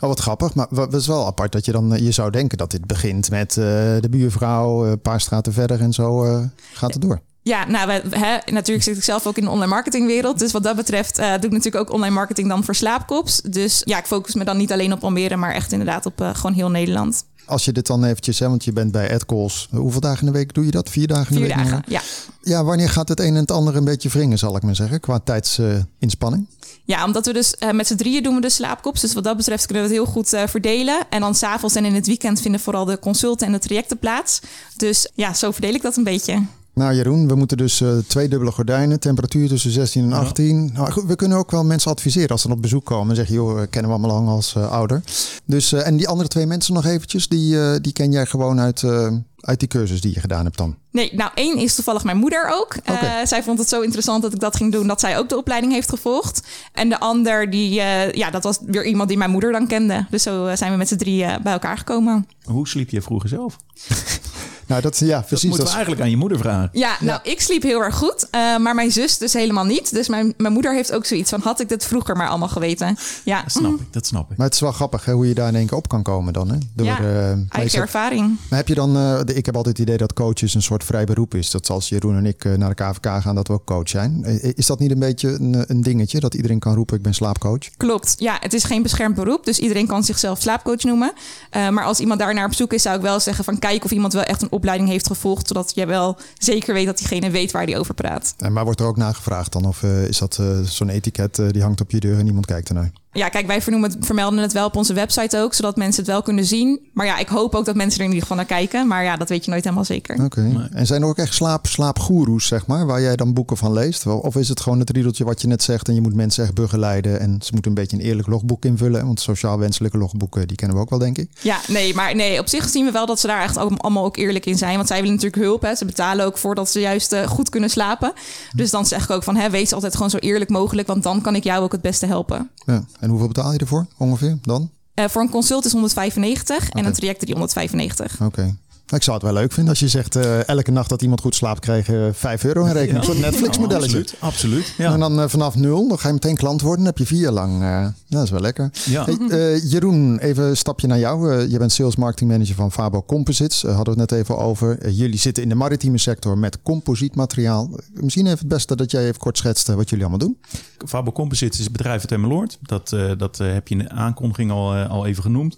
[0.00, 0.54] oh, wat grappig.
[0.54, 3.30] Maar wat is wel apart dat je dan, eh, je zou denken dat dit begint
[3.30, 3.64] met eh,
[4.00, 6.40] de buurvrouw, eh, een paar straten verder en zo eh,
[6.72, 7.20] gaat het door.
[7.44, 10.38] Ja, nou, we, natuurlijk zit ik zelf ook in de online marketingwereld.
[10.38, 13.40] Dus wat dat betreft eh, doe ik natuurlijk ook online marketing dan voor slaapkops.
[13.40, 16.34] Dus ja, ik focus me dan niet alleen op Almere, maar echt inderdaad op eh,
[16.34, 17.24] gewoon heel Nederland.
[17.46, 19.68] Als je dit dan eventjes, hè, want je bent bij AdCalls.
[19.70, 20.90] Hoeveel dagen in de week doe je dat?
[20.90, 21.64] Vier dagen in Vier de week?
[21.64, 22.00] dagen, ja.
[22.42, 25.00] Ja, wanneer gaat het een en het ander een beetje wringen, zal ik maar zeggen,
[25.00, 26.46] qua tijdsinspanning?
[26.84, 29.00] Ja, omdat we dus eh, met z'n drieën doen we de slaapkops.
[29.00, 31.06] Dus wat dat betreft kunnen we het heel goed verdelen.
[31.10, 34.40] En dan s'avonds en in het weekend vinden vooral de consulten en de trajecten plaats.
[34.76, 36.42] Dus ja, zo verdeel ik dat een beetje.
[36.74, 40.70] Nou Jeroen, we moeten dus eh, twee dubbele gordijnen, temperatuur tussen 16 en 18.
[40.72, 43.34] Nou, goed, we kunnen ook wel mensen adviseren als ze op bezoek komen en zeggen,
[43.34, 45.02] joh, kennen we allemaal lang als eh, ouder.
[45.44, 48.60] Dus, eh, en die andere twee mensen nog eventjes, die, eh, die ken jij gewoon
[48.60, 50.76] uit, eh, uit die cursus die je gedaan hebt dan.
[50.90, 52.76] Nee, nou één is toevallig mijn moeder ook.
[52.84, 53.26] Eh, Oké.
[53.26, 55.72] zij vond het zo interessant dat ik dat ging doen, dat zij ook de opleiding
[55.72, 56.42] heeft gevolgd.
[56.72, 60.06] En de ander, die, eh, ja, dat was weer iemand die mijn moeder dan kende.
[60.10, 62.26] Dus zo eh, zijn we met z'n drieën bij elkaar gekomen.
[62.44, 63.56] hoe sliep je vroeger zelf?
[64.66, 65.48] Nou, dat, ja, Dat precies.
[65.48, 66.68] moeten Dat we is- eigenlijk aan je moeder vragen.
[66.72, 69.92] Ja, nou, ik sliep heel erg goed, eh, maar mijn zus dus helemaal niet.
[69.94, 72.96] Dus mijn, mijn moeder heeft ook zoiets van, had ik dit vroeger maar allemaal geweten.
[73.24, 74.36] Ja, Dat snap ik, dat snap ik.
[74.36, 76.32] maar het is wel grappig hè, hoe je daar in één keer op kan komen
[76.32, 76.48] dan.
[76.50, 76.56] Hè?
[76.74, 78.36] Door, Ja, maar je eigen ervaring.
[78.48, 80.84] Maar heb je dan, eh, de- ik heb altijd het idee dat coaches een soort
[80.84, 81.50] vrij beroep is.
[81.50, 84.24] Dat als Jeroen en ik naar de KVK gaan, dat we ook coach zijn.
[84.56, 86.20] Is dat niet een beetje een, een dingetje?
[86.20, 87.76] Dat iedereen kan roepen, ik ben slaapcoach?
[87.76, 88.14] Klopt.
[88.18, 89.44] Ja, het is geen beschermd beroep.
[89.44, 91.12] Dus iedereen kan zichzelf slaapcoach noemen.
[91.50, 93.84] Eh, maar als iemand daar naar op zoek is, zou ik wel zeggen van kijk
[93.84, 95.46] of iemand wel echt een opleiding heeft gevolgd.
[95.46, 98.34] Zodat je wel zeker weet dat diegene weet waar die over praat.
[98.38, 99.64] En maar wordt er ook naar gevraagd dan?
[99.64, 102.46] Of eh, is dat eh, zo'n etiket eh, die hangt op je deur en niemand
[102.46, 102.92] kijkt ernaar?
[103.12, 106.12] Ja, kijk, wij vernoemen het, vermelden het wel op onze website ook, zodat mensen het
[106.12, 106.80] wel kunnen zien.
[106.92, 108.86] Maar ja, ik hoop ook dat mensen er in ieder geval naar kijken.
[108.86, 110.24] Maar ja, dat weet je nooit helemaal zeker.
[110.24, 110.68] Oké.
[110.72, 114.06] En zijn er ook echt slaap, slaapgoeroes, zeg maar, waar jij dan boeken van leest?
[114.06, 116.54] Of is het gewoon het riedeltje wat je net zegt en je moet mensen echt
[116.54, 119.06] begeleiden en ze moeten een beetje een eerlijk logboek invullen?
[119.06, 121.30] Want sociaal wenselijke logboeken, die kennen we ook wel, denk ik.
[121.40, 124.04] Ja, nee, maar nee, op zich zien we wel dat ze daar echt ook allemaal
[124.04, 124.76] ook eerlijk in zijn.
[124.76, 125.62] Want zij willen natuurlijk hulp.
[125.62, 125.74] Hè.
[125.74, 128.12] Ze betalen ook voor dat ze juist eh, goed kunnen slapen.
[128.54, 130.88] Dus dan zeg ik ook van, hè, wees altijd gewoon zo eerlijk mogelijk.
[130.88, 132.50] Want dan kan ik jou ook het beste helpen.
[132.66, 132.84] Ja.
[133.02, 134.70] En hoeveel betaal je ervoor ongeveer dan?
[134.94, 138.20] Eh, voor een consult is 195 en een traject 395.
[138.20, 138.56] Oké.
[138.92, 141.34] Ik zou het wel leuk vinden als je zegt eh, elke nacht dat iemand goed
[141.34, 142.98] slaapt, kreeg je 5 euro in rekening.
[142.98, 143.98] Een soort Netflix-modelletje.
[143.98, 144.74] Absoluut, absoluut.
[144.78, 144.92] Ja.
[144.92, 146.78] En dan eh, vanaf nul, dan ga je meteen klant worden.
[146.84, 147.62] Dan heb je vier jaar lang.
[147.62, 148.70] eh, dat is wel lekker.
[148.84, 149.04] Ja.
[149.04, 149.16] Hey,
[149.54, 151.32] eh, Jeroen, even een stapje naar jou.
[151.32, 153.64] Eh, je bent sales marketing manager van Fabo Composites.
[153.64, 154.78] Eh, hadden we het net even over.
[154.78, 157.70] Eh, jullie zitten in de maritieme sector met composietmateriaal.
[157.76, 160.38] Eh, misschien even het beste dat jij even kort schetst eh, wat jullie allemaal doen.
[160.86, 162.58] Fabo Composites is het bedrijf uit Emmeloord.
[162.62, 165.56] Dat, eh, dat eh, heb je in de aankondiging al, eh, al even genoemd.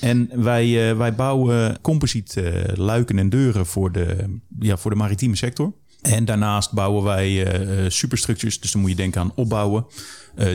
[0.00, 4.96] En wij, eh, wij bouwen composiet eh, luiken en deuren voor de, ja, voor de
[4.96, 5.72] maritieme sector.
[6.00, 8.60] En daarnaast bouwen wij eh, superstructures.
[8.60, 9.86] Dus dan moet je denken aan opbouwen,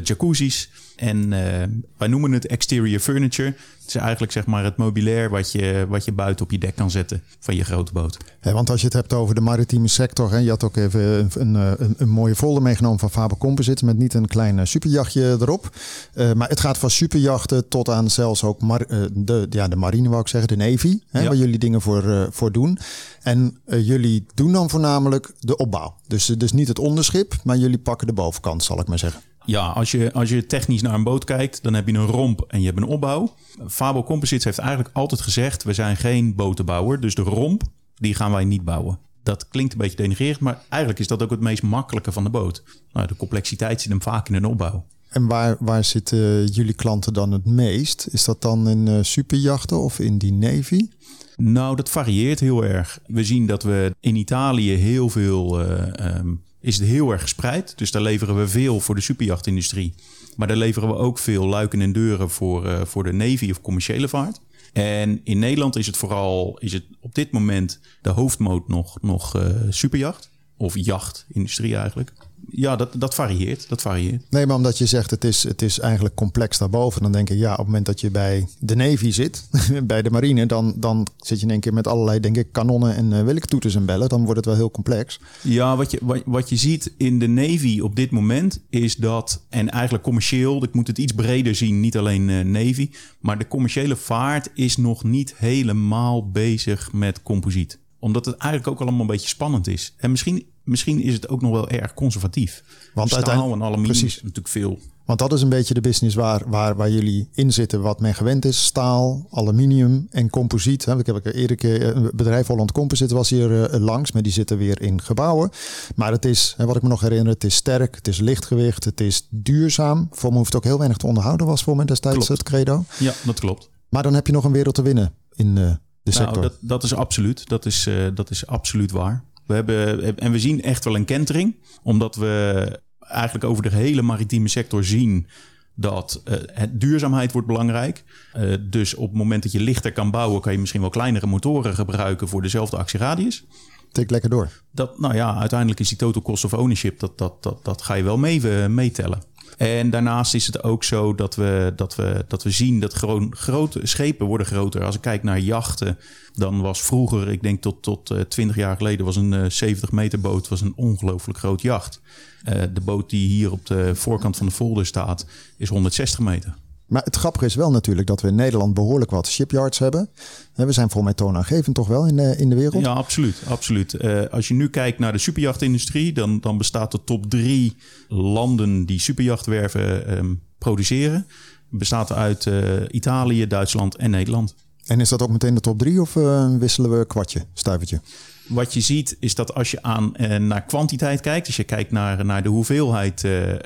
[0.03, 3.47] jacuzzis, En eh, wij noemen het exterior furniture.
[3.79, 6.75] Het is eigenlijk zeg maar het mobilair wat je, wat je buiten op je dek
[6.75, 8.17] kan zetten van je grote boot.
[8.41, 11.55] Want als je het hebt over de maritieme sector, hè, je had ook even een,
[11.55, 15.37] een, een, een mooie folder meegenomen van Faber Composites met niet een klein eh, superjachtje
[15.41, 15.69] erop.
[16.13, 19.75] Uh, maar het gaat van superjachten tot aan zelfs ook mar, uh, de, ja, de
[19.75, 21.27] marine, wou ik zeggen, de Navy, hè, Ja.
[21.27, 22.79] waar jullie dingen voor, uh, voor doen.
[23.21, 25.95] En jullie doen dan voornamelijk de opbouw.
[26.07, 29.21] Dus, dus niet het onderschip, maar jullie pakken de bovenkant, zal ik maar zeggen.
[29.47, 32.45] Ja, als je, als je technisch naar een boot kijkt, dan heb je een romp
[32.47, 33.33] en je hebt een opbouw.
[33.67, 36.99] Fabo Composites heeft eigenlijk altijd gezegd: we zijn geen botenbouwer.
[36.99, 37.63] Dus de romp,
[37.95, 38.99] die gaan wij niet bouwen.
[39.23, 42.29] Dat klinkt een beetje denigrerend, maar eigenlijk is dat ook het meest makkelijke van de
[42.29, 42.63] boot.
[42.93, 44.85] Nou, de complexiteit zit hem vaak in een opbouw.
[45.09, 48.07] En waar, waar zitten jullie klanten dan het meest?
[48.11, 50.87] Is dat dan in uh, superjachten of in die Navy?
[51.35, 52.99] Nou, dat varieert heel erg.
[53.05, 55.61] We zien dat we in Italië heel veel.
[55.61, 57.77] Uh, um, is het heel erg gespreid.
[57.77, 59.93] Dus daar leveren we veel voor de superjachtindustrie.
[60.35, 63.61] Maar daar leveren we ook veel luiken en deuren voor, uh, voor de Navy of
[63.61, 64.39] commerciële vaart.
[64.73, 69.35] En in Nederland is het vooral is het op dit moment de hoofdmoot nog, nog
[69.35, 70.29] uh, superjacht.
[70.57, 72.13] Of jachtindustrie eigenlijk.
[72.51, 73.69] Ja, dat, dat varieert.
[73.69, 74.23] Dat varieert.
[74.29, 77.01] Nee, maar omdat je zegt het is, het is eigenlijk complex daarboven.
[77.01, 79.47] Dan denk ik, ja, op het moment dat je bij de Navy zit,
[79.83, 82.95] bij de marine, dan, dan zit je in één keer met allerlei, denk ik, kanonnen
[82.95, 84.09] en uh, welke toeters en bellen.
[84.09, 85.19] Dan wordt het wel heel complex.
[85.41, 89.45] Ja, wat je, wat, wat je ziet in de Navy op dit moment is dat,
[89.49, 93.47] en eigenlijk commercieel, ik moet het iets breder zien, niet alleen uh, Navy, maar de
[93.47, 99.07] commerciële vaart is nog niet helemaal bezig met composiet omdat het eigenlijk ook allemaal een
[99.07, 99.93] beetje spannend is.
[99.97, 102.63] En misschien, misschien is het ook nog wel erg conservatief.
[102.93, 104.15] Want Staal en aluminium precies.
[104.15, 104.79] is natuurlijk veel.
[105.07, 108.15] Want dat is een beetje de business waar, waar, waar jullie in zitten, wat men
[108.15, 108.65] gewend is.
[108.65, 110.85] Staal, aluminium en composiet.
[110.87, 114.57] Ik heb eerder keer, een bedrijf Holland Composite was hier uh, langs, maar die zitten
[114.57, 115.49] weer in gebouwen.
[115.95, 119.01] Maar het is, wat ik me nog herinner, het is sterk, het is lichtgewicht, het
[119.01, 120.07] is duurzaam.
[120.11, 122.31] Voor me hoeft ook heel weinig te onderhouden, was voor me destijds klopt.
[122.31, 122.85] het credo.
[122.99, 123.69] Ja, dat klopt.
[123.89, 125.71] Maar dan heb je nog een wereld te winnen in uh,
[126.03, 126.31] de sector.
[126.31, 127.49] Nou, dat, dat is absoluut.
[127.49, 129.23] Dat is, uh, dat is absoluut waar.
[129.47, 134.01] We hebben, en we zien echt wel een kentering, omdat we eigenlijk over de hele
[134.01, 135.27] maritieme sector zien
[135.75, 138.03] dat uh, het duurzaamheid wordt belangrijk.
[138.37, 141.27] Uh, dus op het moment dat je lichter kan bouwen, kan je misschien wel kleinere
[141.27, 143.45] motoren gebruiken voor dezelfde actieradius.
[143.91, 144.51] Tik lekker door.
[144.71, 147.93] Dat, nou ja, uiteindelijk is die total cost of ownership, dat, dat, dat, dat ga
[147.93, 149.21] je wel mee, meetellen.
[149.57, 153.33] En daarnaast is het ook zo dat we, dat we, dat we zien dat gewoon
[153.35, 154.83] grote schepen worden groter.
[154.83, 155.97] Als ik kijk naar jachten,
[156.33, 159.91] dan was vroeger, ik denk tot, tot uh, 20 jaar geleden, was een uh, 70
[159.91, 162.01] meter boot was een ongelooflijk groot jacht.
[162.49, 165.25] Uh, de boot die hier op de voorkant van de folder staat,
[165.57, 166.55] is 160 meter.
[166.87, 170.09] Maar het grappige is wel natuurlijk dat we in Nederland behoorlijk wat shipyards hebben.
[170.55, 172.83] We zijn voor mij toonaangevend toch wel in de, in de wereld?
[172.83, 173.35] Ja, absoluut.
[173.47, 173.93] absoluut.
[173.93, 177.75] Uh, als je nu kijkt naar de superjachtindustrie, dan, dan bestaat de top drie
[178.07, 181.27] landen die superjachtwerven um, produceren.
[181.69, 184.55] Bestaat uit uh, Italië, Duitsland en Nederland.
[184.85, 188.01] En is dat ook meteen de top drie of uh, wisselen we kwartje, stuivertje?
[188.47, 191.91] Wat je ziet is dat als je aan, uh, naar kwantiteit kijkt, als je kijkt
[191.91, 193.57] naar, naar de hoeveelheid uh, uh,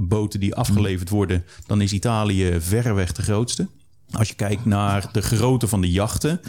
[0.00, 3.68] boten die afgeleverd worden, dan is Italië verreweg de grootste.
[4.10, 6.40] Als je kijkt naar de grootte van de jachten,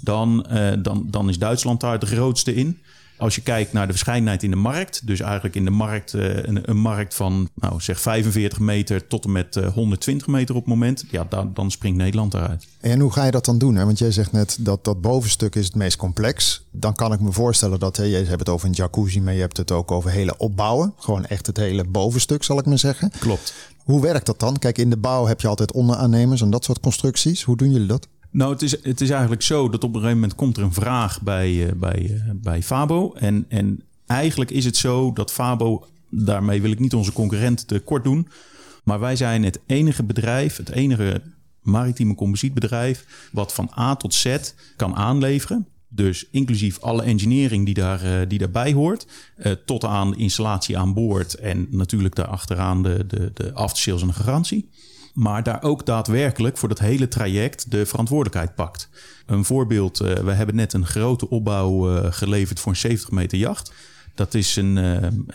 [0.00, 0.46] dan,
[0.82, 2.78] dan, dan is Duitsland daar de grootste in.
[3.18, 6.70] Als je kijkt naar de verscheidenheid in de markt, dus eigenlijk in de markt een,
[6.70, 11.04] een markt van nou, zeg 45 meter tot en met 120 meter op het moment,
[11.10, 12.66] ja, dan, dan springt Nederland eruit.
[12.80, 13.76] En hoe ga je dat dan doen?
[13.76, 13.84] Hè?
[13.84, 16.64] Want jij zegt net dat dat bovenstuk is het meest complex.
[16.70, 19.40] Dan kan ik me voorstellen dat, hè, je hebt het over een jacuzzi, maar je
[19.40, 20.92] hebt het ook over hele opbouwen.
[20.96, 23.10] Gewoon echt het hele bovenstuk, zal ik maar zeggen.
[23.18, 23.54] Klopt.
[23.84, 24.58] Hoe werkt dat dan?
[24.58, 27.42] Kijk, in de bouw heb je altijd onderaannemers en dat soort constructies.
[27.42, 28.08] Hoe doen jullie dat?
[28.30, 30.72] Nou, het is, het is eigenlijk zo dat op een gegeven moment komt er een
[30.72, 33.12] vraag bij, uh, bij, uh, bij Fabo.
[33.12, 37.78] En, en eigenlijk is het zo dat Fabo, daarmee wil ik niet onze concurrent te
[37.78, 38.28] kort doen.
[38.84, 41.22] Maar wij zijn het enige bedrijf, het enige
[41.62, 44.36] maritieme composietbedrijf, wat van A tot Z
[44.76, 45.66] kan aanleveren.
[45.88, 49.06] Dus inclusief alle engineering die, daar, uh, die daarbij hoort.
[49.64, 51.34] Tot aan installatie aan boord.
[51.34, 54.68] En natuurlijk daarachteraan de, de, de aftersales en de garantie.
[55.18, 58.88] Maar daar ook daadwerkelijk voor dat hele traject de verantwoordelijkheid pakt.
[59.26, 63.72] Een voorbeeld, uh, we hebben net een grote opbouw geleverd voor een 70 meter jacht.
[64.14, 64.74] Dat, is een,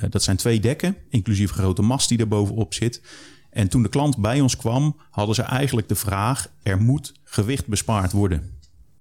[0.09, 3.01] dat zijn twee dekken, inclusief een grote mast die er bovenop zit.
[3.49, 7.67] En toen de klant bij ons kwam, hadden ze eigenlijk de vraag: er moet gewicht
[7.67, 8.51] bespaard worden.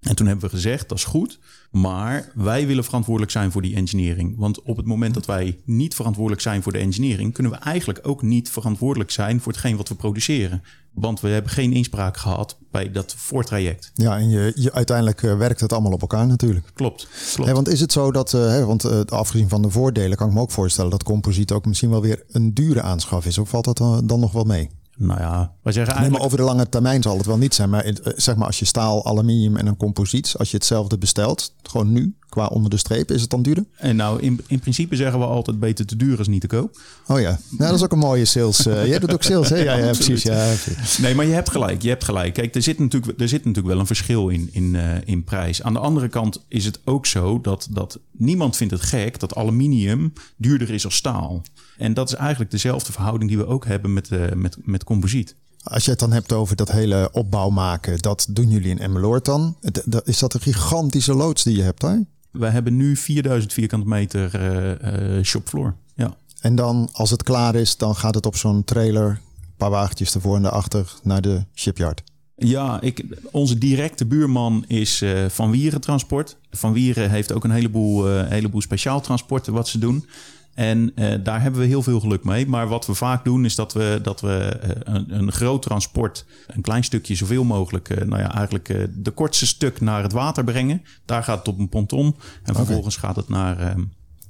[0.03, 1.39] En toen hebben we gezegd, dat is goed,
[1.71, 4.35] maar wij willen verantwoordelijk zijn voor die engineering.
[4.37, 8.01] Want op het moment dat wij niet verantwoordelijk zijn voor de engineering, kunnen we eigenlijk
[8.03, 10.63] ook niet verantwoordelijk zijn voor hetgeen wat we produceren.
[10.93, 13.91] Want we hebben geen inspraak gehad bij dat voortraject.
[13.95, 16.71] Ja, en je, je, uiteindelijk uh, werkt het allemaal op elkaar natuurlijk.
[16.75, 17.09] Klopt.
[17.35, 17.45] klopt.
[17.45, 20.35] Hey, want is het zo dat, hè, want uh, afgezien van de voordelen, kan ik
[20.35, 23.39] me ook voorstellen dat composiet ook misschien wel weer een dure aanschaf is.
[23.39, 24.71] Of valt dat dan nog wel mee?
[25.07, 26.11] Nou ja, wij zeggen eigenlijk...
[26.13, 27.71] maar over de lange termijn zal het wel niet zijn.
[27.71, 30.99] Maar in- eh, zeg maar als je staal, aluminium en een composiet, als je hetzelfde
[30.99, 33.65] bestelt, gewoon nu, qua onder de streep, is het dan duurder?
[33.77, 36.81] En nou, in, in principe zeggen we altijd beter te duur als niet te koop.
[37.07, 38.67] Oh ja, nou, dat is ook een mooie sales.
[38.67, 39.57] eh, jij doet ook sales, hè?
[39.57, 40.23] Ja, ja precies.
[40.23, 40.53] Ja.
[41.01, 41.83] Nee, maar je hebt gelijk.
[41.83, 42.35] Je hebt gelijk.
[42.35, 45.63] Kijk, er zit natuurlijk, er zit natuurlijk wel een verschil in, in, eh, in prijs.
[45.63, 49.35] Aan de andere kant is het ook zo dat, dat niemand vindt het gek dat
[49.35, 51.43] aluminium duurder is als staal.
[51.79, 55.35] En dat is eigenlijk dezelfde verhouding die we ook hebben met, eh, met, met composiet.
[55.63, 59.25] Als je het dan hebt over dat hele opbouw maken, dat doen jullie in Emmeloord
[59.25, 59.57] dan.
[59.73, 62.05] D- Is dat een gigantische loods die je hebt daar?
[62.31, 65.75] Wij hebben nu 4000 vierkante meter eh, eh, shopfloor.
[65.95, 66.17] Ja.
[66.41, 70.15] En dan, als het klaar is, dan gaat het op zo'n trailer, een paar wagentjes
[70.15, 72.03] ervoor en daarachter, naar de shipyard.
[72.37, 76.37] Ja, ik, onze directe buurman is eh, Van Wieren Transport.
[76.51, 80.07] Van Wieren heeft ook een heleboel, eh, heleboel speciaal transporten wat ze doen.
[80.55, 82.47] En eh, daar hebben we heel veel geluk mee.
[82.47, 86.25] Maar wat we vaak doen is dat we, dat we eh, een, een groot transport,
[86.47, 90.45] een klein stukje zoveel mogelijk, eh, nou ja, eigenlijk de kortste stuk naar het water
[90.45, 90.83] brengen.
[91.05, 92.17] Daar gaat het op een ponton.
[92.43, 93.77] En vervolgens gaat het naar,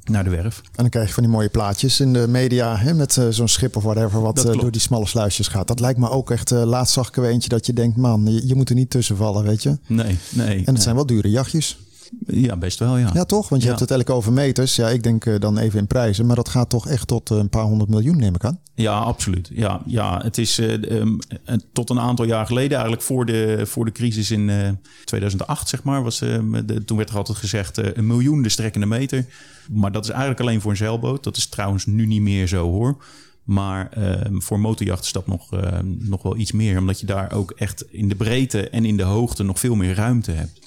[0.04, 0.58] naar de werf.
[0.64, 3.76] En dan krijg je van die mooie plaatjes in de media hè, met zo'n schip
[3.76, 5.68] of whatever wat door die smalle sluisjes gaat.
[5.68, 8.26] Dat lijkt me ook echt, eh, laatst zag ik er eentje dat je denkt, man,
[8.26, 9.78] je, je moet er niet tussen vallen, weet je.
[9.86, 10.64] Nee, nee.
[10.64, 11.78] En het zijn wel dure jachtjes.
[12.26, 13.10] Ja, best wel, ja.
[13.14, 13.48] Ja, toch?
[13.48, 13.74] Want je Ja.
[13.74, 14.76] hebt het eigenlijk over meters.
[14.76, 16.26] Ja, ik denk eh, dan even in prijzen.
[16.26, 18.60] Maar dat gaat toch echt tot eh, een paar honderd miljoen, neem ik aan.
[18.74, 19.50] Ja, absoluut.
[19.52, 23.62] Ja, ja het is eh, ehm, eh, tot een aantal jaar geleden, eigenlijk voor de,
[23.66, 24.68] voor de crisis in eh,
[25.04, 28.86] 2008, zeg maar, was, eh, de, toen werd er altijd gezegd een miljoen de strekkende
[28.86, 29.26] meter.
[29.70, 31.24] Maar dat is eigenlijk alleen voor een zeilboot.
[31.24, 32.96] Dat is trouwens nu niet meer zo hoor.
[33.44, 36.78] Maar ehm, voor motorjacht is dat nog, ehm, nog wel iets meer.
[36.78, 39.94] Omdat je daar ook echt in de breedte en in de hoogte nog veel meer
[39.94, 40.60] ruimte hebt.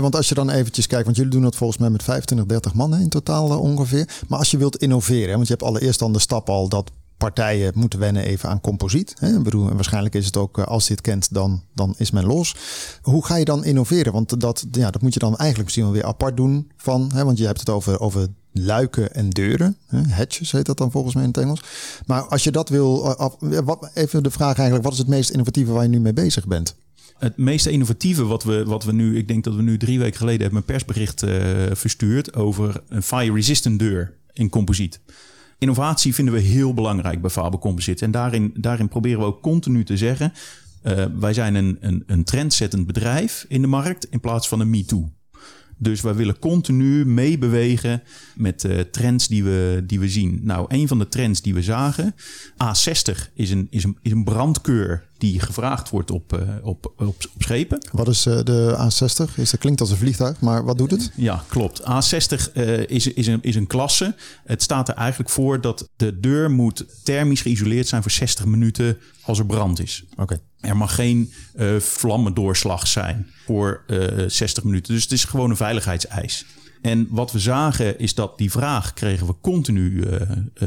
[0.00, 2.74] Want als je dan eventjes kijkt, want jullie doen dat volgens mij met 25, 30
[2.74, 4.08] man hè, in totaal eh, ongeveer.
[4.28, 7.72] Maar als je wilt innoveren, want je hebt allereerst dan de stap al dat partijen
[7.74, 9.14] moeten wennen even aan composiet.
[9.18, 9.42] Hè.
[9.42, 12.56] Waarschijnlijk is het ook, eh, als je dit kent, dan, dan is men los.
[13.02, 14.12] Hoe ga je dan innoveren?
[14.12, 17.24] Want dat, ja, dat moet je dan eigenlijk misschien wel weer apart doen van, hè,
[17.24, 19.76] want je hebt het over, over luiken en deuren.
[20.08, 21.62] Hatches heet dat dan volgens mij in het Engels.
[22.06, 25.72] Maar als je dat wil, eh, even de vraag eigenlijk, wat is het meest innovatieve
[25.72, 26.74] waar je nu mee bezig bent?
[27.18, 30.18] Het meest innovatieve wat we, wat we nu, ik denk dat we nu drie weken
[30.18, 31.36] geleden hebben een persbericht eh,
[31.72, 35.00] verstuurd over een fire-resistant deur in composiet.
[35.58, 38.04] Innovatie vinden we heel belangrijk bij Faber Composite.
[38.04, 40.32] En daarin, daarin proberen we ook continu te zeggen:
[40.82, 44.70] eh, wij zijn een, een, een trendzettend bedrijf in de markt in plaats van een
[44.70, 45.10] me-too.
[45.82, 48.02] Dus wij willen continu meebewegen
[48.34, 50.40] met uh, trends die we, die we zien.
[50.42, 52.14] Nou, een van de trends die we zagen,
[52.52, 57.06] A60 is een, is een, is een brandkeur die gevraagd wordt op, uh, op, op,
[57.06, 57.86] op schepen.
[57.92, 59.34] Wat is uh, de A60?
[59.36, 61.10] Is, dat klinkt als een vliegtuig, maar wat doet het?
[61.14, 61.80] Ja, klopt.
[61.80, 64.14] A60 uh, is, is, een, is een klasse.
[64.44, 68.98] Het staat er eigenlijk voor dat de deur moet thermisch geïsoleerd zijn voor 60 minuten
[69.22, 70.04] als er brand is.
[70.12, 70.22] Oké.
[70.22, 70.38] Okay.
[70.60, 74.94] Er mag geen uh, vlammendoorslag zijn voor uh, 60 minuten.
[74.94, 76.44] Dus het is gewoon een veiligheidseis.
[76.82, 80.20] En wat we zagen is dat die vraag kregen we continu uh,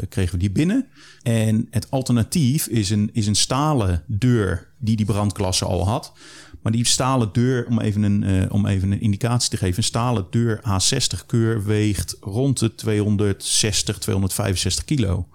[0.10, 0.88] kregen we die binnen.
[1.24, 6.14] En het alternatief is een, is een stalen deur die die brandklasse al had.
[6.62, 9.78] Maar die stalen deur, om even een, uh, om even een indicatie te geven...
[9.78, 15.28] een stalen deur A60 keur weegt rond de 260, 265 kilo.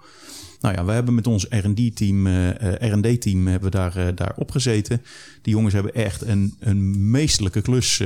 [0.61, 5.01] Nou ja, we hebben met ons R&D-team, uh, R&D-team hebben we daar, uh, daar opgezeten.
[5.41, 8.03] Die jongens hebben echt een, een meesterlijke klus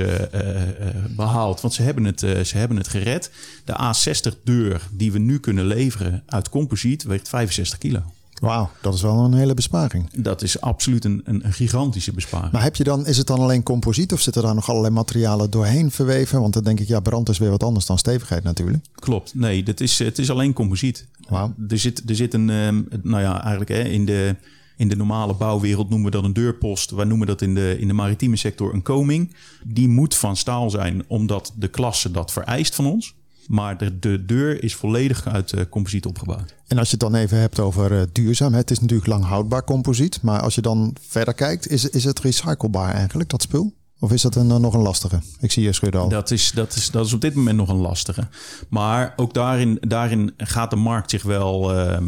[1.16, 1.60] behaald.
[1.60, 3.30] Want ze hebben, het, ze hebben het gered.
[3.64, 8.02] De A60-deur die we nu kunnen leveren uit composiet weegt 65 kilo.
[8.40, 10.10] Wauw, dat is wel een hele besparing.
[10.12, 12.52] Dat is absoluut een, een, een, gigantische besparing.
[12.52, 15.50] Maar heb je dan, is het dan alleen composiet of zitten daar nog allerlei materialen
[15.50, 16.40] doorheen verweven?
[16.40, 18.84] Want dan denk ik, ja, brand is weer wat anders dan stevigheid natuurlijk.
[18.94, 21.06] Klopt, nee, dat is, het is alleen composiet.
[21.28, 21.54] Wauw.
[21.68, 24.36] Er zit, er zit een, um, nou ja, eigenlijk hè, in de...
[24.78, 26.90] In de normale bouwwereld noemen we dat een deurpost.
[26.90, 29.34] Wij noemen dat in de, in de maritieme sector een koming.
[29.64, 33.14] Die moet van staal zijn, omdat de klasse dat vereist van ons.
[33.48, 36.54] Maar de, de deur is volledig uit uh, composiet opgebouwd.
[36.66, 38.54] En als je het dan even hebt over uh, duurzaam.
[38.54, 40.22] Het is natuurlijk lang houdbaar composiet.
[40.22, 43.74] Maar als je dan verder kijkt, is, is het recyclebaar eigenlijk, dat spul?
[43.98, 45.20] Of is dat een, uh, nog een lastige?
[45.40, 46.08] Ik zie je schudden al.
[46.08, 48.28] Dat is, dat, is, dat is op dit moment nog een lastige.
[48.68, 51.98] Maar ook daarin, daarin gaat de markt zich wel, uh,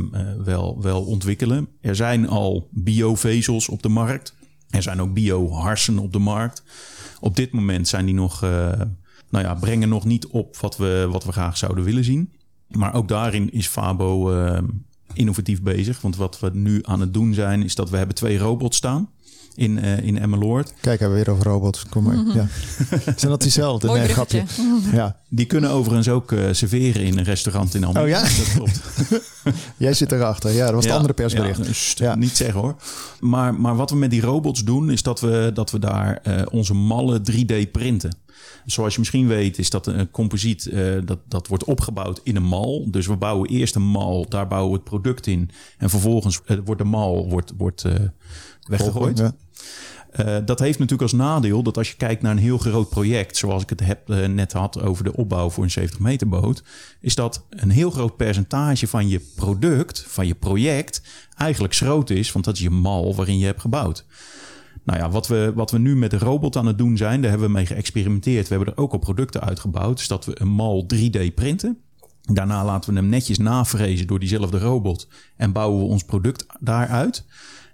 [0.44, 1.68] wel, wel ontwikkelen.
[1.80, 4.34] Er zijn al biovezels op de markt.
[4.70, 6.62] Er zijn ook bioharsen op de markt.
[7.20, 8.44] Op dit moment zijn die nog
[9.30, 12.32] nou ja, brengen nog niet op wat we, wat we graag zouden willen zien.
[12.68, 14.58] Maar ook daarin is Fabo uh,
[15.12, 16.00] innovatief bezig.
[16.00, 19.08] Want wat we nu aan het doen zijn, is dat we hebben twee robots staan.
[19.54, 20.74] in, uh, in Emmeloord.
[20.80, 21.84] Kijk, hebben we weer over robots.
[21.88, 22.16] Kom maar.
[22.34, 22.46] Ja.
[23.16, 23.86] Zijn dat diezelfde?
[23.86, 24.42] Mooi nee, grapje.
[24.92, 25.16] Ja.
[25.28, 28.04] Die kunnen overigens ook uh, serveren in een restaurant in Almere.
[28.04, 28.20] Oh ja?
[28.20, 28.80] Dat klopt.
[29.76, 30.52] Jij zit erachter.
[30.52, 31.66] Ja, dat was het andere persbericht.
[31.66, 32.14] Ja, st- Ja.
[32.14, 32.76] Niet zeggen hoor.
[33.20, 36.42] Maar, maar wat we met die robots doen, is dat we, dat we daar eh,
[36.50, 38.16] onze mallen 3D printen.
[38.70, 42.44] Zoals je misschien weet, is dat een composiet eh, dat, dat wordt opgebouwd in een
[42.44, 42.90] mal.
[42.90, 45.50] Dus we bouwen eerst een mal, daar bouwen we het product in.
[45.78, 47.94] En vervolgens eh, wordt de mal wordt, wordt, eh,
[48.60, 49.18] weggegooid.
[49.18, 49.32] Ja.
[50.40, 53.62] Dat heeft natuurlijk als nadeel dat als je kijkt naar een heel groot project, zoals
[53.62, 56.62] ik het heb, net had over de opbouw voor een 70 meter boot,
[57.00, 61.02] is dat een heel groot percentage van je product, van je project,
[61.36, 64.04] eigenlijk schroot is, want dat is je mal waarin je hebt gebouwd.
[64.88, 67.30] Nou ja, wat we, wat we nu met de robot aan het doen zijn, daar
[67.30, 68.48] hebben we mee geëxperimenteerd.
[68.48, 71.78] We hebben er ook al producten uitgebouwd, dus dat we een mal 3D printen.
[72.22, 77.24] Daarna laten we hem netjes navrezen door diezelfde robot en bouwen we ons product daaruit.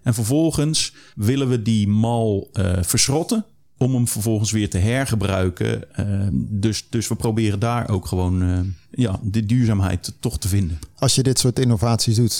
[0.02, 3.44] En vervolgens willen we die mal eh, verschrotten
[3.78, 5.94] om hem vervolgens weer te hergebruiken.
[5.96, 10.78] Eh, dus, dus we proberen daar ook gewoon eh, ja, de duurzaamheid toch te vinden.
[10.98, 12.38] Als je dit soort innovaties doet,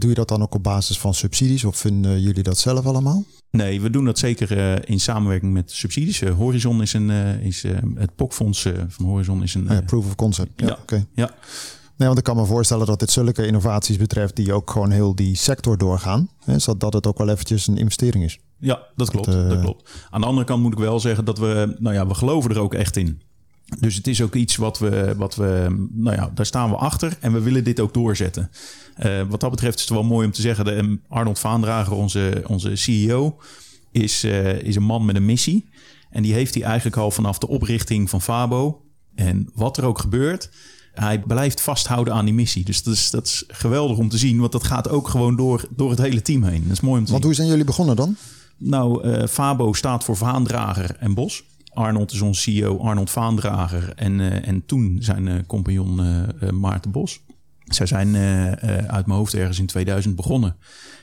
[0.00, 3.24] doe je dat dan ook op basis van subsidies of vinden jullie dat zelf allemaal?
[3.50, 6.20] Nee, we doen dat zeker eh, in samenwerking met subsidies.
[6.22, 7.62] Eh, Horizon is een, eh, is,
[7.94, 9.68] het POC-fonds van Horizon is een...
[9.68, 10.50] Ah ja, proof of concept.
[10.56, 10.78] Ja, ja.
[10.82, 11.06] oké.
[11.14, 11.34] ja,
[11.96, 15.14] Nee, want ik kan me voorstellen dat dit zulke innovaties betreft die ook gewoon heel
[15.14, 16.28] die sector doorgaan.
[16.44, 18.38] Hè, zodat het ook wel eventjes een investering is.
[18.58, 19.90] Ja, dat klopt, dat klopt.
[20.10, 22.58] Aan de andere kant moet ik wel zeggen dat we, nou ja, we geloven er
[22.58, 23.20] ook echt in.
[23.80, 27.16] Dus het is ook iets wat we, wat we, nou ja, daar staan we achter
[27.20, 28.50] en we willen dit ook doorzetten.
[28.96, 32.42] Eh, wat dat betreft is het wel mooi om te zeggen, de, Arnold Vaandrager, onze,
[32.46, 33.38] onze CEO,
[33.92, 35.68] is, eh, is een man met een missie.
[36.10, 38.80] En die heeft hij eigenlijk al vanaf de oprichting van Fabo.
[39.14, 40.50] En wat er ook gebeurt,
[40.92, 42.64] hij blijft vasthouden aan die missie.
[42.64, 45.68] Dus dat is, dat is geweldig om te zien, want dat gaat ook gewoon door,
[45.76, 46.62] door het hele team heen.
[46.62, 47.12] Dat is mooi om te zien.
[47.12, 48.16] Want hoe zijn jullie begonnen dan?
[48.56, 51.44] Nou, eh, Fabo staat voor Vaandrager en Bos.
[51.72, 53.92] Arnold is onze CEO, Arnold Vaandrager.
[53.96, 56.00] En, en toen zijn compagnon
[56.60, 57.20] Maarten Bos.
[57.66, 60.56] Zij zijn eh, eh, uit mijn hoofd ergens in 2000 begonnen.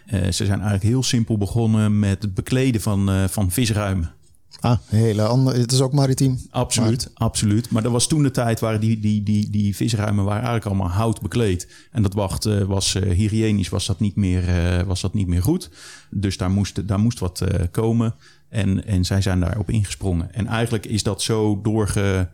[0.06, 4.12] Eh, ze zijn eigenlijk heel simpel begonnen met het bekleden van, van visruimen.
[4.60, 5.60] Ah, hele andere.
[5.60, 6.40] Het is ook maritiem.
[6.50, 7.72] Absoluut, absoluut.
[7.72, 10.98] Maar dat was toen de tijd waar die, die, die, die visruimen waren eigenlijk allemaal
[10.98, 11.68] hout bekleed.
[11.92, 14.44] En dat wacht, was hygiënisch was dat, niet meer,
[14.86, 15.70] was dat niet meer goed.
[16.10, 18.16] Dus daar moest, daar moest wat komen.
[18.50, 20.34] En, en zij zijn daarop ingesprongen.
[20.34, 22.30] En eigenlijk is dat zo doorge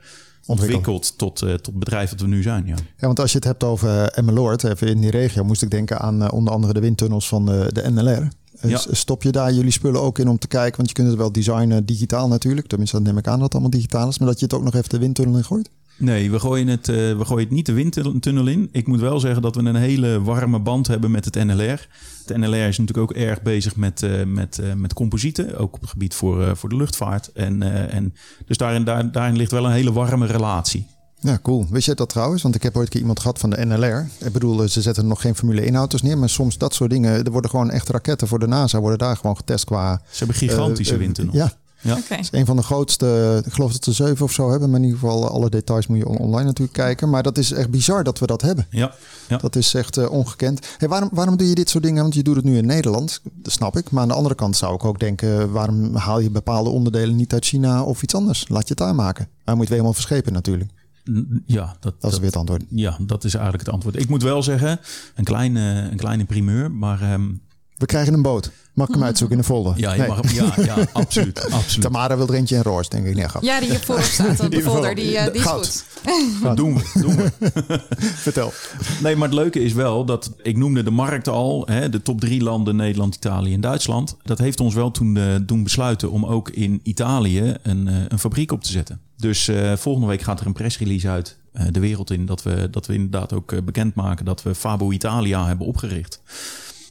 [0.49, 2.65] ontwikkeld tot, eh, tot bedrijf dat we nu zijn.
[2.65, 2.75] Ja.
[2.97, 5.71] Ja, want als je het hebt over eh, Emmeloord, even in die regio, moest ik
[5.71, 8.27] denken aan eh, onder andere de windtunnels van eh, de NLR.
[8.61, 8.81] Ja.
[8.91, 10.77] Stop je daar jullie spullen ook in om te kijken?
[10.77, 12.67] Want je kunt het wel designen digitaal natuurlijk.
[12.67, 14.19] Tenminste, dan neem ik aan dat het allemaal digitaal is.
[14.19, 15.69] Maar dat je het ook nog even de windtunnel in gooit?
[15.99, 18.69] Nee, we gooien, het, eh, we gooien het niet de windtunnel in.
[18.71, 21.87] Ik moet wel zeggen dat we een hele warme band hebben met het NLR.
[22.25, 25.57] Het NLR is natuurlijk ook erg bezig met, eh, met, eh, met composieten.
[25.57, 27.31] Ook op het gebied voor, voor de luchtvaart.
[27.31, 28.13] En, en
[28.45, 30.87] dus daarin, daar, daarin ligt wel een hele warme relatie.
[31.21, 31.65] Ja, cool.
[31.69, 32.41] Wist je dat trouwens?
[32.41, 34.07] Want ik heb ooit een keer iemand gehad van de NLR.
[34.25, 36.17] Ik bedoel, ze zetten nog geen Formule 1 auto's neer.
[36.17, 37.23] Maar soms dat soort dingen.
[37.25, 38.79] Er worden gewoon echt raketten voor de NASA.
[38.79, 40.01] Worden daar gewoon getest qua...
[40.09, 41.37] Ze hebben gigantische eh, windtunnels.
[41.37, 41.51] Ja,
[41.81, 41.91] Ja.
[41.97, 42.13] Oké.
[42.15, 44.69] Het is een van de grootste, ik geloof dat ze zeven of zo hebben.
[44.69, 47.09] Maar in ieder geval, alle details moet je on- online natuurlijk kijken.
[47.09, 48.67] Maar dat is echt bizar dat we dat hebben.
[48.69, 48.93] Ja,
[49.27, 49.37] ja.
[49.37, 50.67] Dat is echt eh, ongekend.
[50.77, 52.01] Hey, waarom, waarom doe je dit soort dingen?
[52.01, 53.91] Want je doet het nu in Nederland, dat snap ik.
[53.91, 55.51] Maar aan de andere kant zou ik ook denken...
[55.51, 58.47] waarom haal je bepaalde onderdelen niet uit China of iets anders?
[58.47, 59.27] Laat je het daar maken.
[59.45, 60.71] Maar moet je weer helemaal verschepen natuurlijk.
[61.45, 62.63] Ja dat, Dat is weer het antwoord.
[62.69, 63.99] ja, dat is eigenlijk het antwoord.
[63.99, 64.79] Ik moet wel zeggen,
[65.15, 66.71] een kleine, een kleine primeur.
[66.71, 67.27] Maar ehm,
[67.79, 68.51] We krijgen een boot.
[68.73, 69.73] Mag ik hem uitzoeken in de folder?
[69.77, 70.07] ja, je Nee.
[70.09, 71.51] mag, ja, ja, absoluut.
[71.51, 71.81] absoluut.
[71.81, 73.15] Tamara wil er eentje in roos, denk ik.
[73.15, 73.43] Nee, grap.
[73.43, 74.95] Ja, die hier voorop staat op de Die folder.
[74.95, 75.85] Die, eh, die is Goud.
[76.05, 76.41] goed.
[76.43, 76.99] Dat doen we.
[77.01, 77.31] Doen we.
[78.27, 78.53] Vertel.
[79.03, 82.19] Nee, maar het leuke is wel dat ik noemde de markt al, hè, de top
[82.19, 84.17] drie landen Nederland, Italië en Duitsland.
[84.23, 88.19] Dat heeft ons wel toen eh, doen besluiten om ook in Italië een, eh, een
[88.19, 88.99] fabriek op te zetten.
[89.17, 92.67] Dus eh, volgende week gaat er een pressrelease uit eh, de wereld in dat we,
[92.71, 96.21] dat we inderdaad ook eh, bekendmaken dat we Fabo Italia hebben opgericht.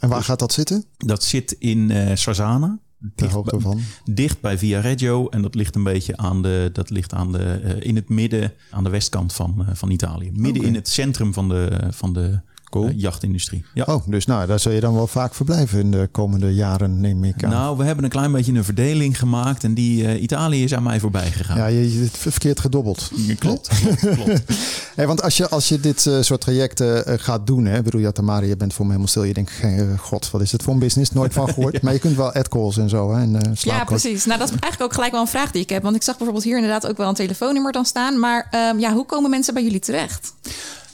[0.00, 0.84] En waar gaat dat zitten?
[0.96, 2.78] Dat zit in eh Sarzana.
[3.14, 3.80] Dicht hoogte bij- van.
[4.04, 5.28] Dicht bij Via Reggio.
[5.28, 8.52] En dat ligt een beetje aan de, dat ligt aan de, eh, in het midden,
[8.70, 10.30] aan de westkant van, eh, van Italië.
[10.34, 12.86] Midden in het centrum van de, van de Cool.
[12.86, 13.64] eh, jachtindustrie.
[13.74, 13.84] Ja.
[13.84, 17.24] Oh, dus nou, daar zul je dan wel vaak verblijven in de komende jaren, neem
[17.24, 17.50] ik aan.
[17.50, 19.64] Nou, we hebben een klein beetje een verdeling gemaakt.
[19.64, 21.56] En die eh, Italië is aan mij voorbij gegaan.
[21.56, 23.10] Ja, je, verkeerd gedobbeld.
[23.38, 23.68] klopt.
[23.68, 24.42] klopt, klopt.
[24.94, 28.10] Hey, want als je, als je dit eh, soort trajecten gaat doen, hè, bedoel, ja,
[28.10, 29.24] Tamara, je bent voor me helemaal stil.
[29.24, 29.52] Je denkt,
[29.98, 31.12] god, wat is het voor een business?
[31.12, 31.82] Nooit van gehoord.
[31.88, 34.24] Maar je kunt wel ad calls en zo, hè, en eh Ja, precies.
[34.24, 35.82] Nou, dat is eigenlijk ook gelijk wel een vraag die ik heb.
[35.82, 38.18] Want ik zag bijvoorbeeld hier inderdaad ook wel een telefoonnummer dan staan.
[38.18, 40.32] Maar ehm, ja, hoe komen mensen bij jullie terecht?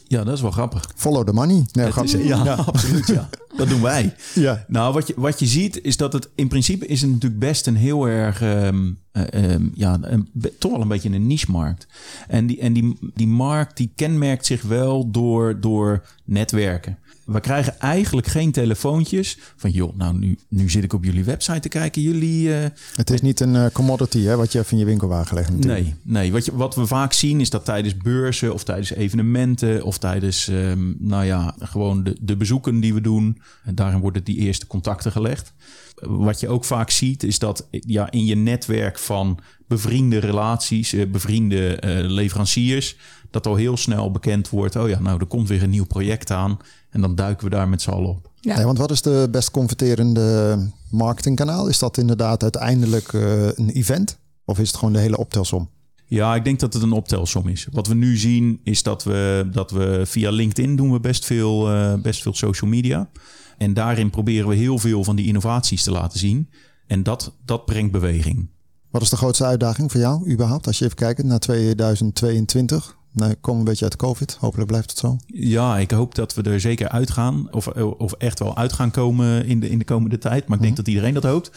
[0.07, 0.91] Ja, dat is wel grappig.
[0.97, 1.67] Follow the money.
[1.73, 3.07] Nee, is- ja, absoluut.
[3.07, 3.29] Ja.
[3.57, 4.15] Dat doen wij.
[4.35, 4.65] Ja.
[4.69, 7.67] Nou, wat je, wat je ziet is dat het in principe is het natuurlijk best
[7.67, 11.87] een heel erg, ehm, eh, ehm, ja, een, toch wel een beetje een niche-markt.
[12.29, 16.99] En, die, en die, die markt die kenmerkt zich wel door, door netwerken.
[17.25, 21.61] We krijgen eigenlijk geen telefoontjes van, joh, nou nu, nu zit ik op jullie website
[21.61, 22.03] te kijken.
[22.03, 25.35] Jullie, eh, Het is niet een eh, commodity hè, wat je even in je winkelwagen
[25.35, 25.83] legt natuurlijk.
[25.83, 26.33] Nee, nee.
[26.33, 30.49] Wat, je, wat we vaak zien is dat tijdens beurzen of tijdens evenementen of tijdens,
[30.49, 34.67] ehm, nou ja, gewoon de, de bezoeken die we doen, en daarin worden die eerste
[34.67, 35.53] contacten gelegd.
[35.95, 39.39] Wat je ook vaak ziet is dat ja, in je netwerk van
[39.69, 42.97] bevriende relaties, eh, bevriende leveranciers,
[43.31, 46.31] dat al heel snel bekend wordt, oh ja, nou er komt weer een nieuw project
[46.31, 46.59] aan
[46.95, 48.31] en dan duiken we daar met z'n allen op.
[48.41, 48.57] Ja.
[48.57, 50.59] Nee, want wat is de best converterende
[50.91, 51.69] marketingkanaal?
[51.69, 54.19] Is dat inderdaad uiteindelijk eh, een event?
[54.45, 55.69] Of is het gewoon de hele optelsom?
[56.07, 57.69] Ja, ik denk dat het een optelsom is.
[57.73, 61.71] Wat we nu zien is dat we, dat we via LinkedIn doen we best veel,
[61.71, 63.11] eh, best veel social media.
[63.59, 66.51] En daarin proberen we heel veel van die innovaties te laten zien.
[66.87, 68.51] En dat, dat brengt beweging.
[68.91, 70.67] Wat is de grootste uitdaging voor jou überhaupt?
[70.67, 72.97] Als je even kijkt naar 2022.
[73.15, 74.37] Nou, ik kom een beetje uit COVID.
[74.41, 75.17] Hopelijk blijft het zo.
[75.27, 77.53] Ja, ik hoop dat we er zeker uitgaan.
[77.53, 77.67] Of,
[77.99, 80.49] of echt wel uit gaan komen in de, in de komende tijd.
[80.49, 81.51] Maar ik denk dat iedereen dat hoopt.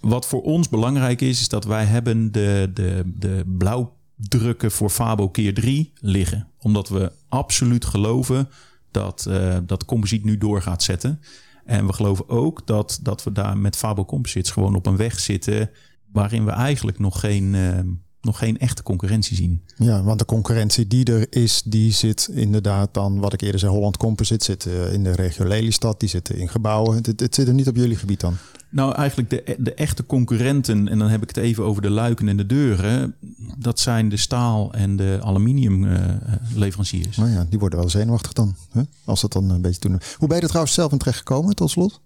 [0.00, 5.28] Wat voor ons belangrijk is, is dat wij hebben de, de, de blauwdrukken voor Fabo
[5.28, 6.48] keer 3 liggen.
[6.58, 8.48] Omdat we absoluut geloven
[8.90, 11.20] dat, eh, dat Composite nu door gaat zetten.
[11.64, 15.20] En we geloven ook dat, dat we daar met Fabo Composites gewoon op een weg
[15.20, 15.70] zitten...
[16.12, 17.78] waarin we eigenlijk nog geen, eh,
[18.22, 19.62] nog geen echte concurrentie zien.
[19.76, 23.72] Ja, want de concurrentie die er is, die zit inderdaad dan, wat ik eerder zei,
[23.72, 26.00] Holland Composite zit eh, in de regio Lelystad.
[26.00, 26.96] Die zitten in gebouwen.
[26.96, 28.36] Het, het zit er niet op jullie gebied dan.
[28.68, 32.28] Nou, eigenlijk de, de echte concurrenten, en dan heb ik het even over de luiken
[32.28, 33.14] en de deuren,
[33.58, 37.16] dat zijn de staal- en de aluminiumleveranciers.
[37.16, 38.54] Nou ja, die worden wel zenuwachtig dan.
[38.70, 38.82] Hè?
[39.04, 40.00] Als dat dan een beetje doen.
[40.16, 42.00] Hoe ben je er trouwens zelf in terecht gekomen, tot slot?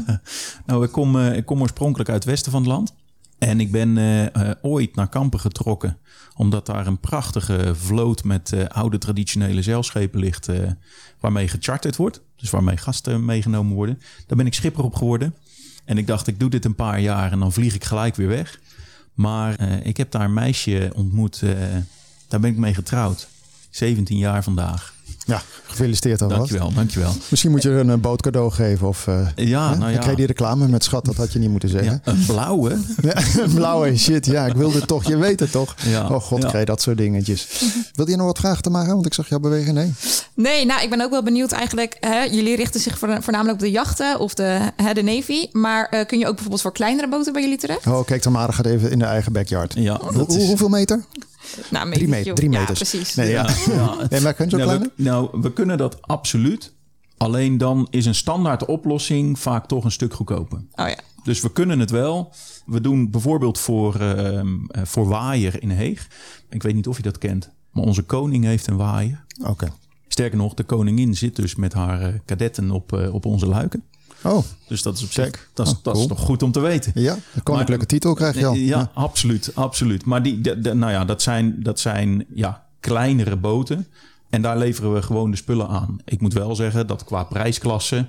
[0.66, 2.94] nou, ik kom, eh, ik kom oorspronkelijk uit het westen van het land.
[3.38, 5.98] En ik ben eh, eh, ooit naar Kampen getrokken,
[6.34, 10.48] omdat daar een prachtige vloot met eh, oude traditionele zeilschepen ligt,
[11.20, 12.20] waarmee gecharterd wordt.
[12.36, 14.00] Dus waarmee gasten meegenomen worden.
[14.26, 15.34] Daar ben ik schipper op geworden.
[15.84, 18.28] En ik dacht, ik doe dit een paar jaar en dan vlieg ik gelijk weer
[18.28, 18.60] weg.
[19.14, 21.40] Maar ik heb daar een meisje ontmoet,
[22.28, 23.28] daar ben ik mee getrouwd.
[23.70, 24.95] 17 jaar vandaag.
[25.26, 26.38] Ja, gefeliciteerd alvast.
[26.40, 27.12] Dankjewel, dankjewel.
[27.28, 28.88] Misschien moet je er een boot cadeau geven.
[28.88, 29.76] Of, eh, Ja, hè?
[29.76, 30.02] nou Ik ja.
[30.02, 32.00] kreeg die reclame met schat, dat had je niet moeten zeggen.
[32.04, 32.76] Ja, een blauwe.
[33.02, 33.14] Ja,
[33.54, 35.74] blauwe shit, ja, ik wilde het toch, je weet het toch?
[35.84, 37.62] Ja, oh god, je dat soort dingetjes.
[37.94, 38.94] Wil je nog wat vragen te maken?
[38.94, 39.74] Want ik zag jou bewegen.
[39.74, 39.92] Nee.
[40.34, 41.96] Nee, nou, ik ben ook wel benieuwd eigenlijk.
[42.00, 45.46] Hè, jullie richten zich voor- voornamelijk op de jachten of de, hè, de Navy.
[45.52, 47.86] Maar eh, kun je ook bijvoorbeeld voor kleinere boten bij jullie terecht?
[47.86, 49.74] Oh, kijk, Tamara gaat even in de eigen backyard.
[49.76, 50.46] Ja, is...
[50.46, 51.04] hoeveel meter?
[51.70, 52.78] Nou, een Drie, meter, drie ja, meters.
[52.78, 53.14] precies.
[53.14, 53.48] Nee, ja.
[53.66, 53.96] Ja.
[54.10, 56.74] Nee, maar kun je zo Nou, we, nou, we kunnen dat absoluut.
[57.16, 60.58] Alleen dan is een standaard oplossing vaak toch een stuk goedkoper.
[60.74, 60.98] Oh ja.
[61.24, 62.32] Dus we kunnen het wel.
[62.66, 66.08] We doen bijvoorbeeld voor, ehm, eh, voor waaier in Heeg.
[66.50, 67.50] Ik weet niet of je dat kent.
[67.70, 69.24] Maar onze koning heeft een waaier.
[69.44, 69.72] Oké.
[70.08, 73.82] Sterker nog, de koningin zit dus met haar eh, kadetten op, eh, op onze luiken.
[74.22, 76.60] Oh, Dus dat is op zich dat is, Oh, dat is toch goed om te
[76.60, 76.92] weten.
[76.94, 77.12] ja.
[77.34, 78.54] Een koninklijke Maar- titel krijg je al.
[78.54, 80.04] Ja, absoluut, absoluut.
[80.04, 83.86] Maar die, de, de- nou ja, dat zijn, dat zijn ja, kleinere boten.
[84.30, 85.98] En daar leveren we gewoon de spullen aan.
[86.04, 88.06] Ik moet wel zeggen dat qua prijsklasse...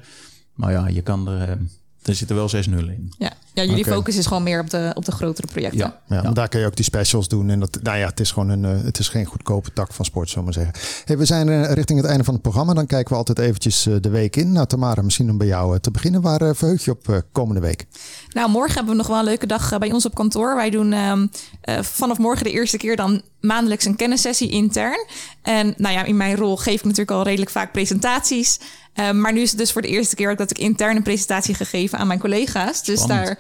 [0.55, 1.41] Nou ja, je kan er...
[1.49, 1.55] eh,
[2.01, 3.13] Er zitten wel zes nullen in.
[3.17, 3.33] Ja.
[3.63, 5.79] Ja, jullie focus is gewoon meer op de, op de grotere projecten.
[5.79, 7.49] Ja, Ja, maar daar kun je ook die specials doen.
[7.49, 10.05] En dat, nou ja, het is gewoon een, eh, het is geen goedkope tak van
[10.05, 11.03] sport, zullen we maar zeggen.
[11.05, 12.73] Hey, we zijn eh, richting het einde van het programma.
[12.73, 14.51] Dan kijken we altijd eventjes eh, de week in.
[14.51, 16.21] Nou, Tamara, misschien om bij jou te beginnen.
[16.21, 17.85] Waar eh, verheug je op eh, komende week?
[18.29, 20.55] Nou, morgen hebben we nog wel een leuke dag bij ons op kantoor.
[20.55, 21.27] Wij doen ehm,
[21.61, 25.05] eh, vanaf morgen de eerste keer dan maandelijks een kennissessie intern.
[25.41, 28.59] En nou ja, in mijn rol geef ik natuurlijk al redelijk vaak presentaties.
[28.97, 31.03] Eh, maar nu is het dus voor de eerste keer ook dat ik intern een
[31.03, 32.83] presentatie gegeven aan mijn collega's.
[32.83, 33.27] Dus Spannend.
[33.27, 33.39] daar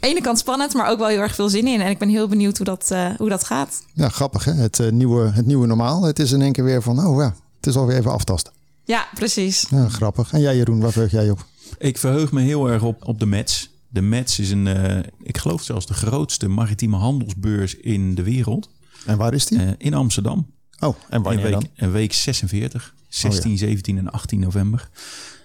[0.00, 1.80] ene kant spannend, maar ook wel heel erg veel zin in.
[1.80, 3.84] En ik ben heel benieuwd hoe dat, eh, hoe dat gaat.
[3.92, 4.52] Ja, grappig hè.
[4.52, 6.02] Het, eh, nieuwe, het nieuwe normaal.
[6.02, 8.52] Het is in één keer weer van, oh ja, het is alweer even aftasten.
[8.84, 9.66] Ja, precies.
[9.70, 10.32] Ja, grappig.
[10.32, 11.46] En jij Jeroen, waar verheug jij op?
[11.78, 13.70] Ik verheug me heel erg op, op de Mets.
[13.88, 18.68] De Mets is een, eh, ik geloof zelfs de grootste maritieme handelsbeurs in de wereld.
[19.06, 19.58] En waar is die?
[19.58, 20.46] Eh, in Amsterdam.
[20.86, 21.68] Oh, en In wanneer week, dan?
[21.74, 22.94] in week 46.
[23.08, 24.88] 16, 17 en 18 november.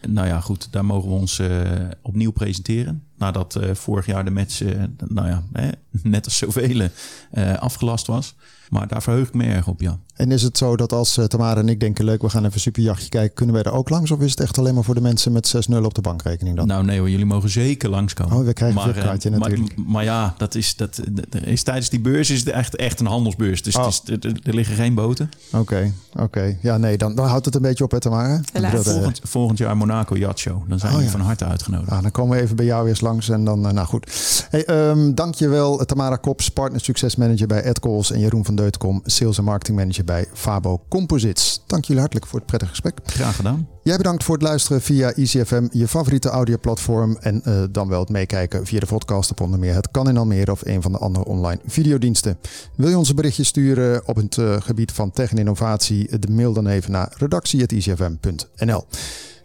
[0.07, 1.71] Nou ja, goed, daar mogen we ons eh,
[2.01, 3.03] opnieuw presenteren.
[3.20, 5.70] Nadat eh, vorig jaar de match, eh, nou ja, hè,
[6.03, 6.88] net als zoveel
[7.32, 8.36] eh, afgelast was.
[8.70, 9.97] Maar daar verheug ik me erg op, ja.
[10.13, 13.09] En is het zo dat als Tamara en ik denken, leuk, we gaan even superjachtje
[13.09, 14.11] kijken, kunnen wij er ook langs?
[14.11, 16.67] Of is het echt alleen maar voor de mensen met 6-0 op de bankrekening dan?
[16.67, 18.38] Nou nee hoor, jullie mogen zeker langskomen.
[18.38, 19.03] Oh, we krijgen een eh,
[19.39, 19.76] natuurlijk.
[19.78, 22.99] Maar, maar ja, dat is, dat, dat is, tijdens die beurs is het echt, echt
[22.99, 23.61] een handelsbeurs.
[23.63, 23.86] Dus Oh.
[23.86, 23.93] het
[24.26, 25.30] is, er, er liggen geen boten.
[25.51, 26.57] Oké, oké.
[26.61, 28.41] Ja, nee, dan, dan houdt het een beetje op, hè Tamara?
[28.74, 30.70] Volgend, volgend jaar Monaco Yacht Show.
[30.70, 31.17] Dan zijn Oh, jullie ja.
[31.17, 31.91] van harte uitgenodigd.
[31.91, 34.12] Ah, dan komen we even bij jou weer langs en dan, eh, nou goed.
[34.49, 39.38] Hey, ehm, dankjewel Tamara Kops, Partner Success Manager bij AdCalls en Jeroen van Deutkom, Sales
[39.38, 41.64] en Marketing Manager bij Fabo Composites.
[41.68, 42.99] Dank jullie hartelijk voor het prettige gesprek.
[43.05, 43.68] Graag gedaan.
[43.84, 47.18] Jij bedankt voor het luisteren via EasyFM, je favoriete audioplatform.
[47.20, 50.18] En eh, dan wel het meekijken via de podcast op onder meer Het Kan in
[50.18, 52.38] Almere of een van de andere online videodiensten.
[52.76, 56.20] Wil je ons een berichtje sturen op het eh, gebied van tech en innovatie?
[56.20, 58.86] De mail dan even naar redactie.easyfm.nl.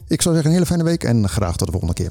[0.09, 2.11] Ik zou zeggen een hele fijne week en graag tot de volgende keer.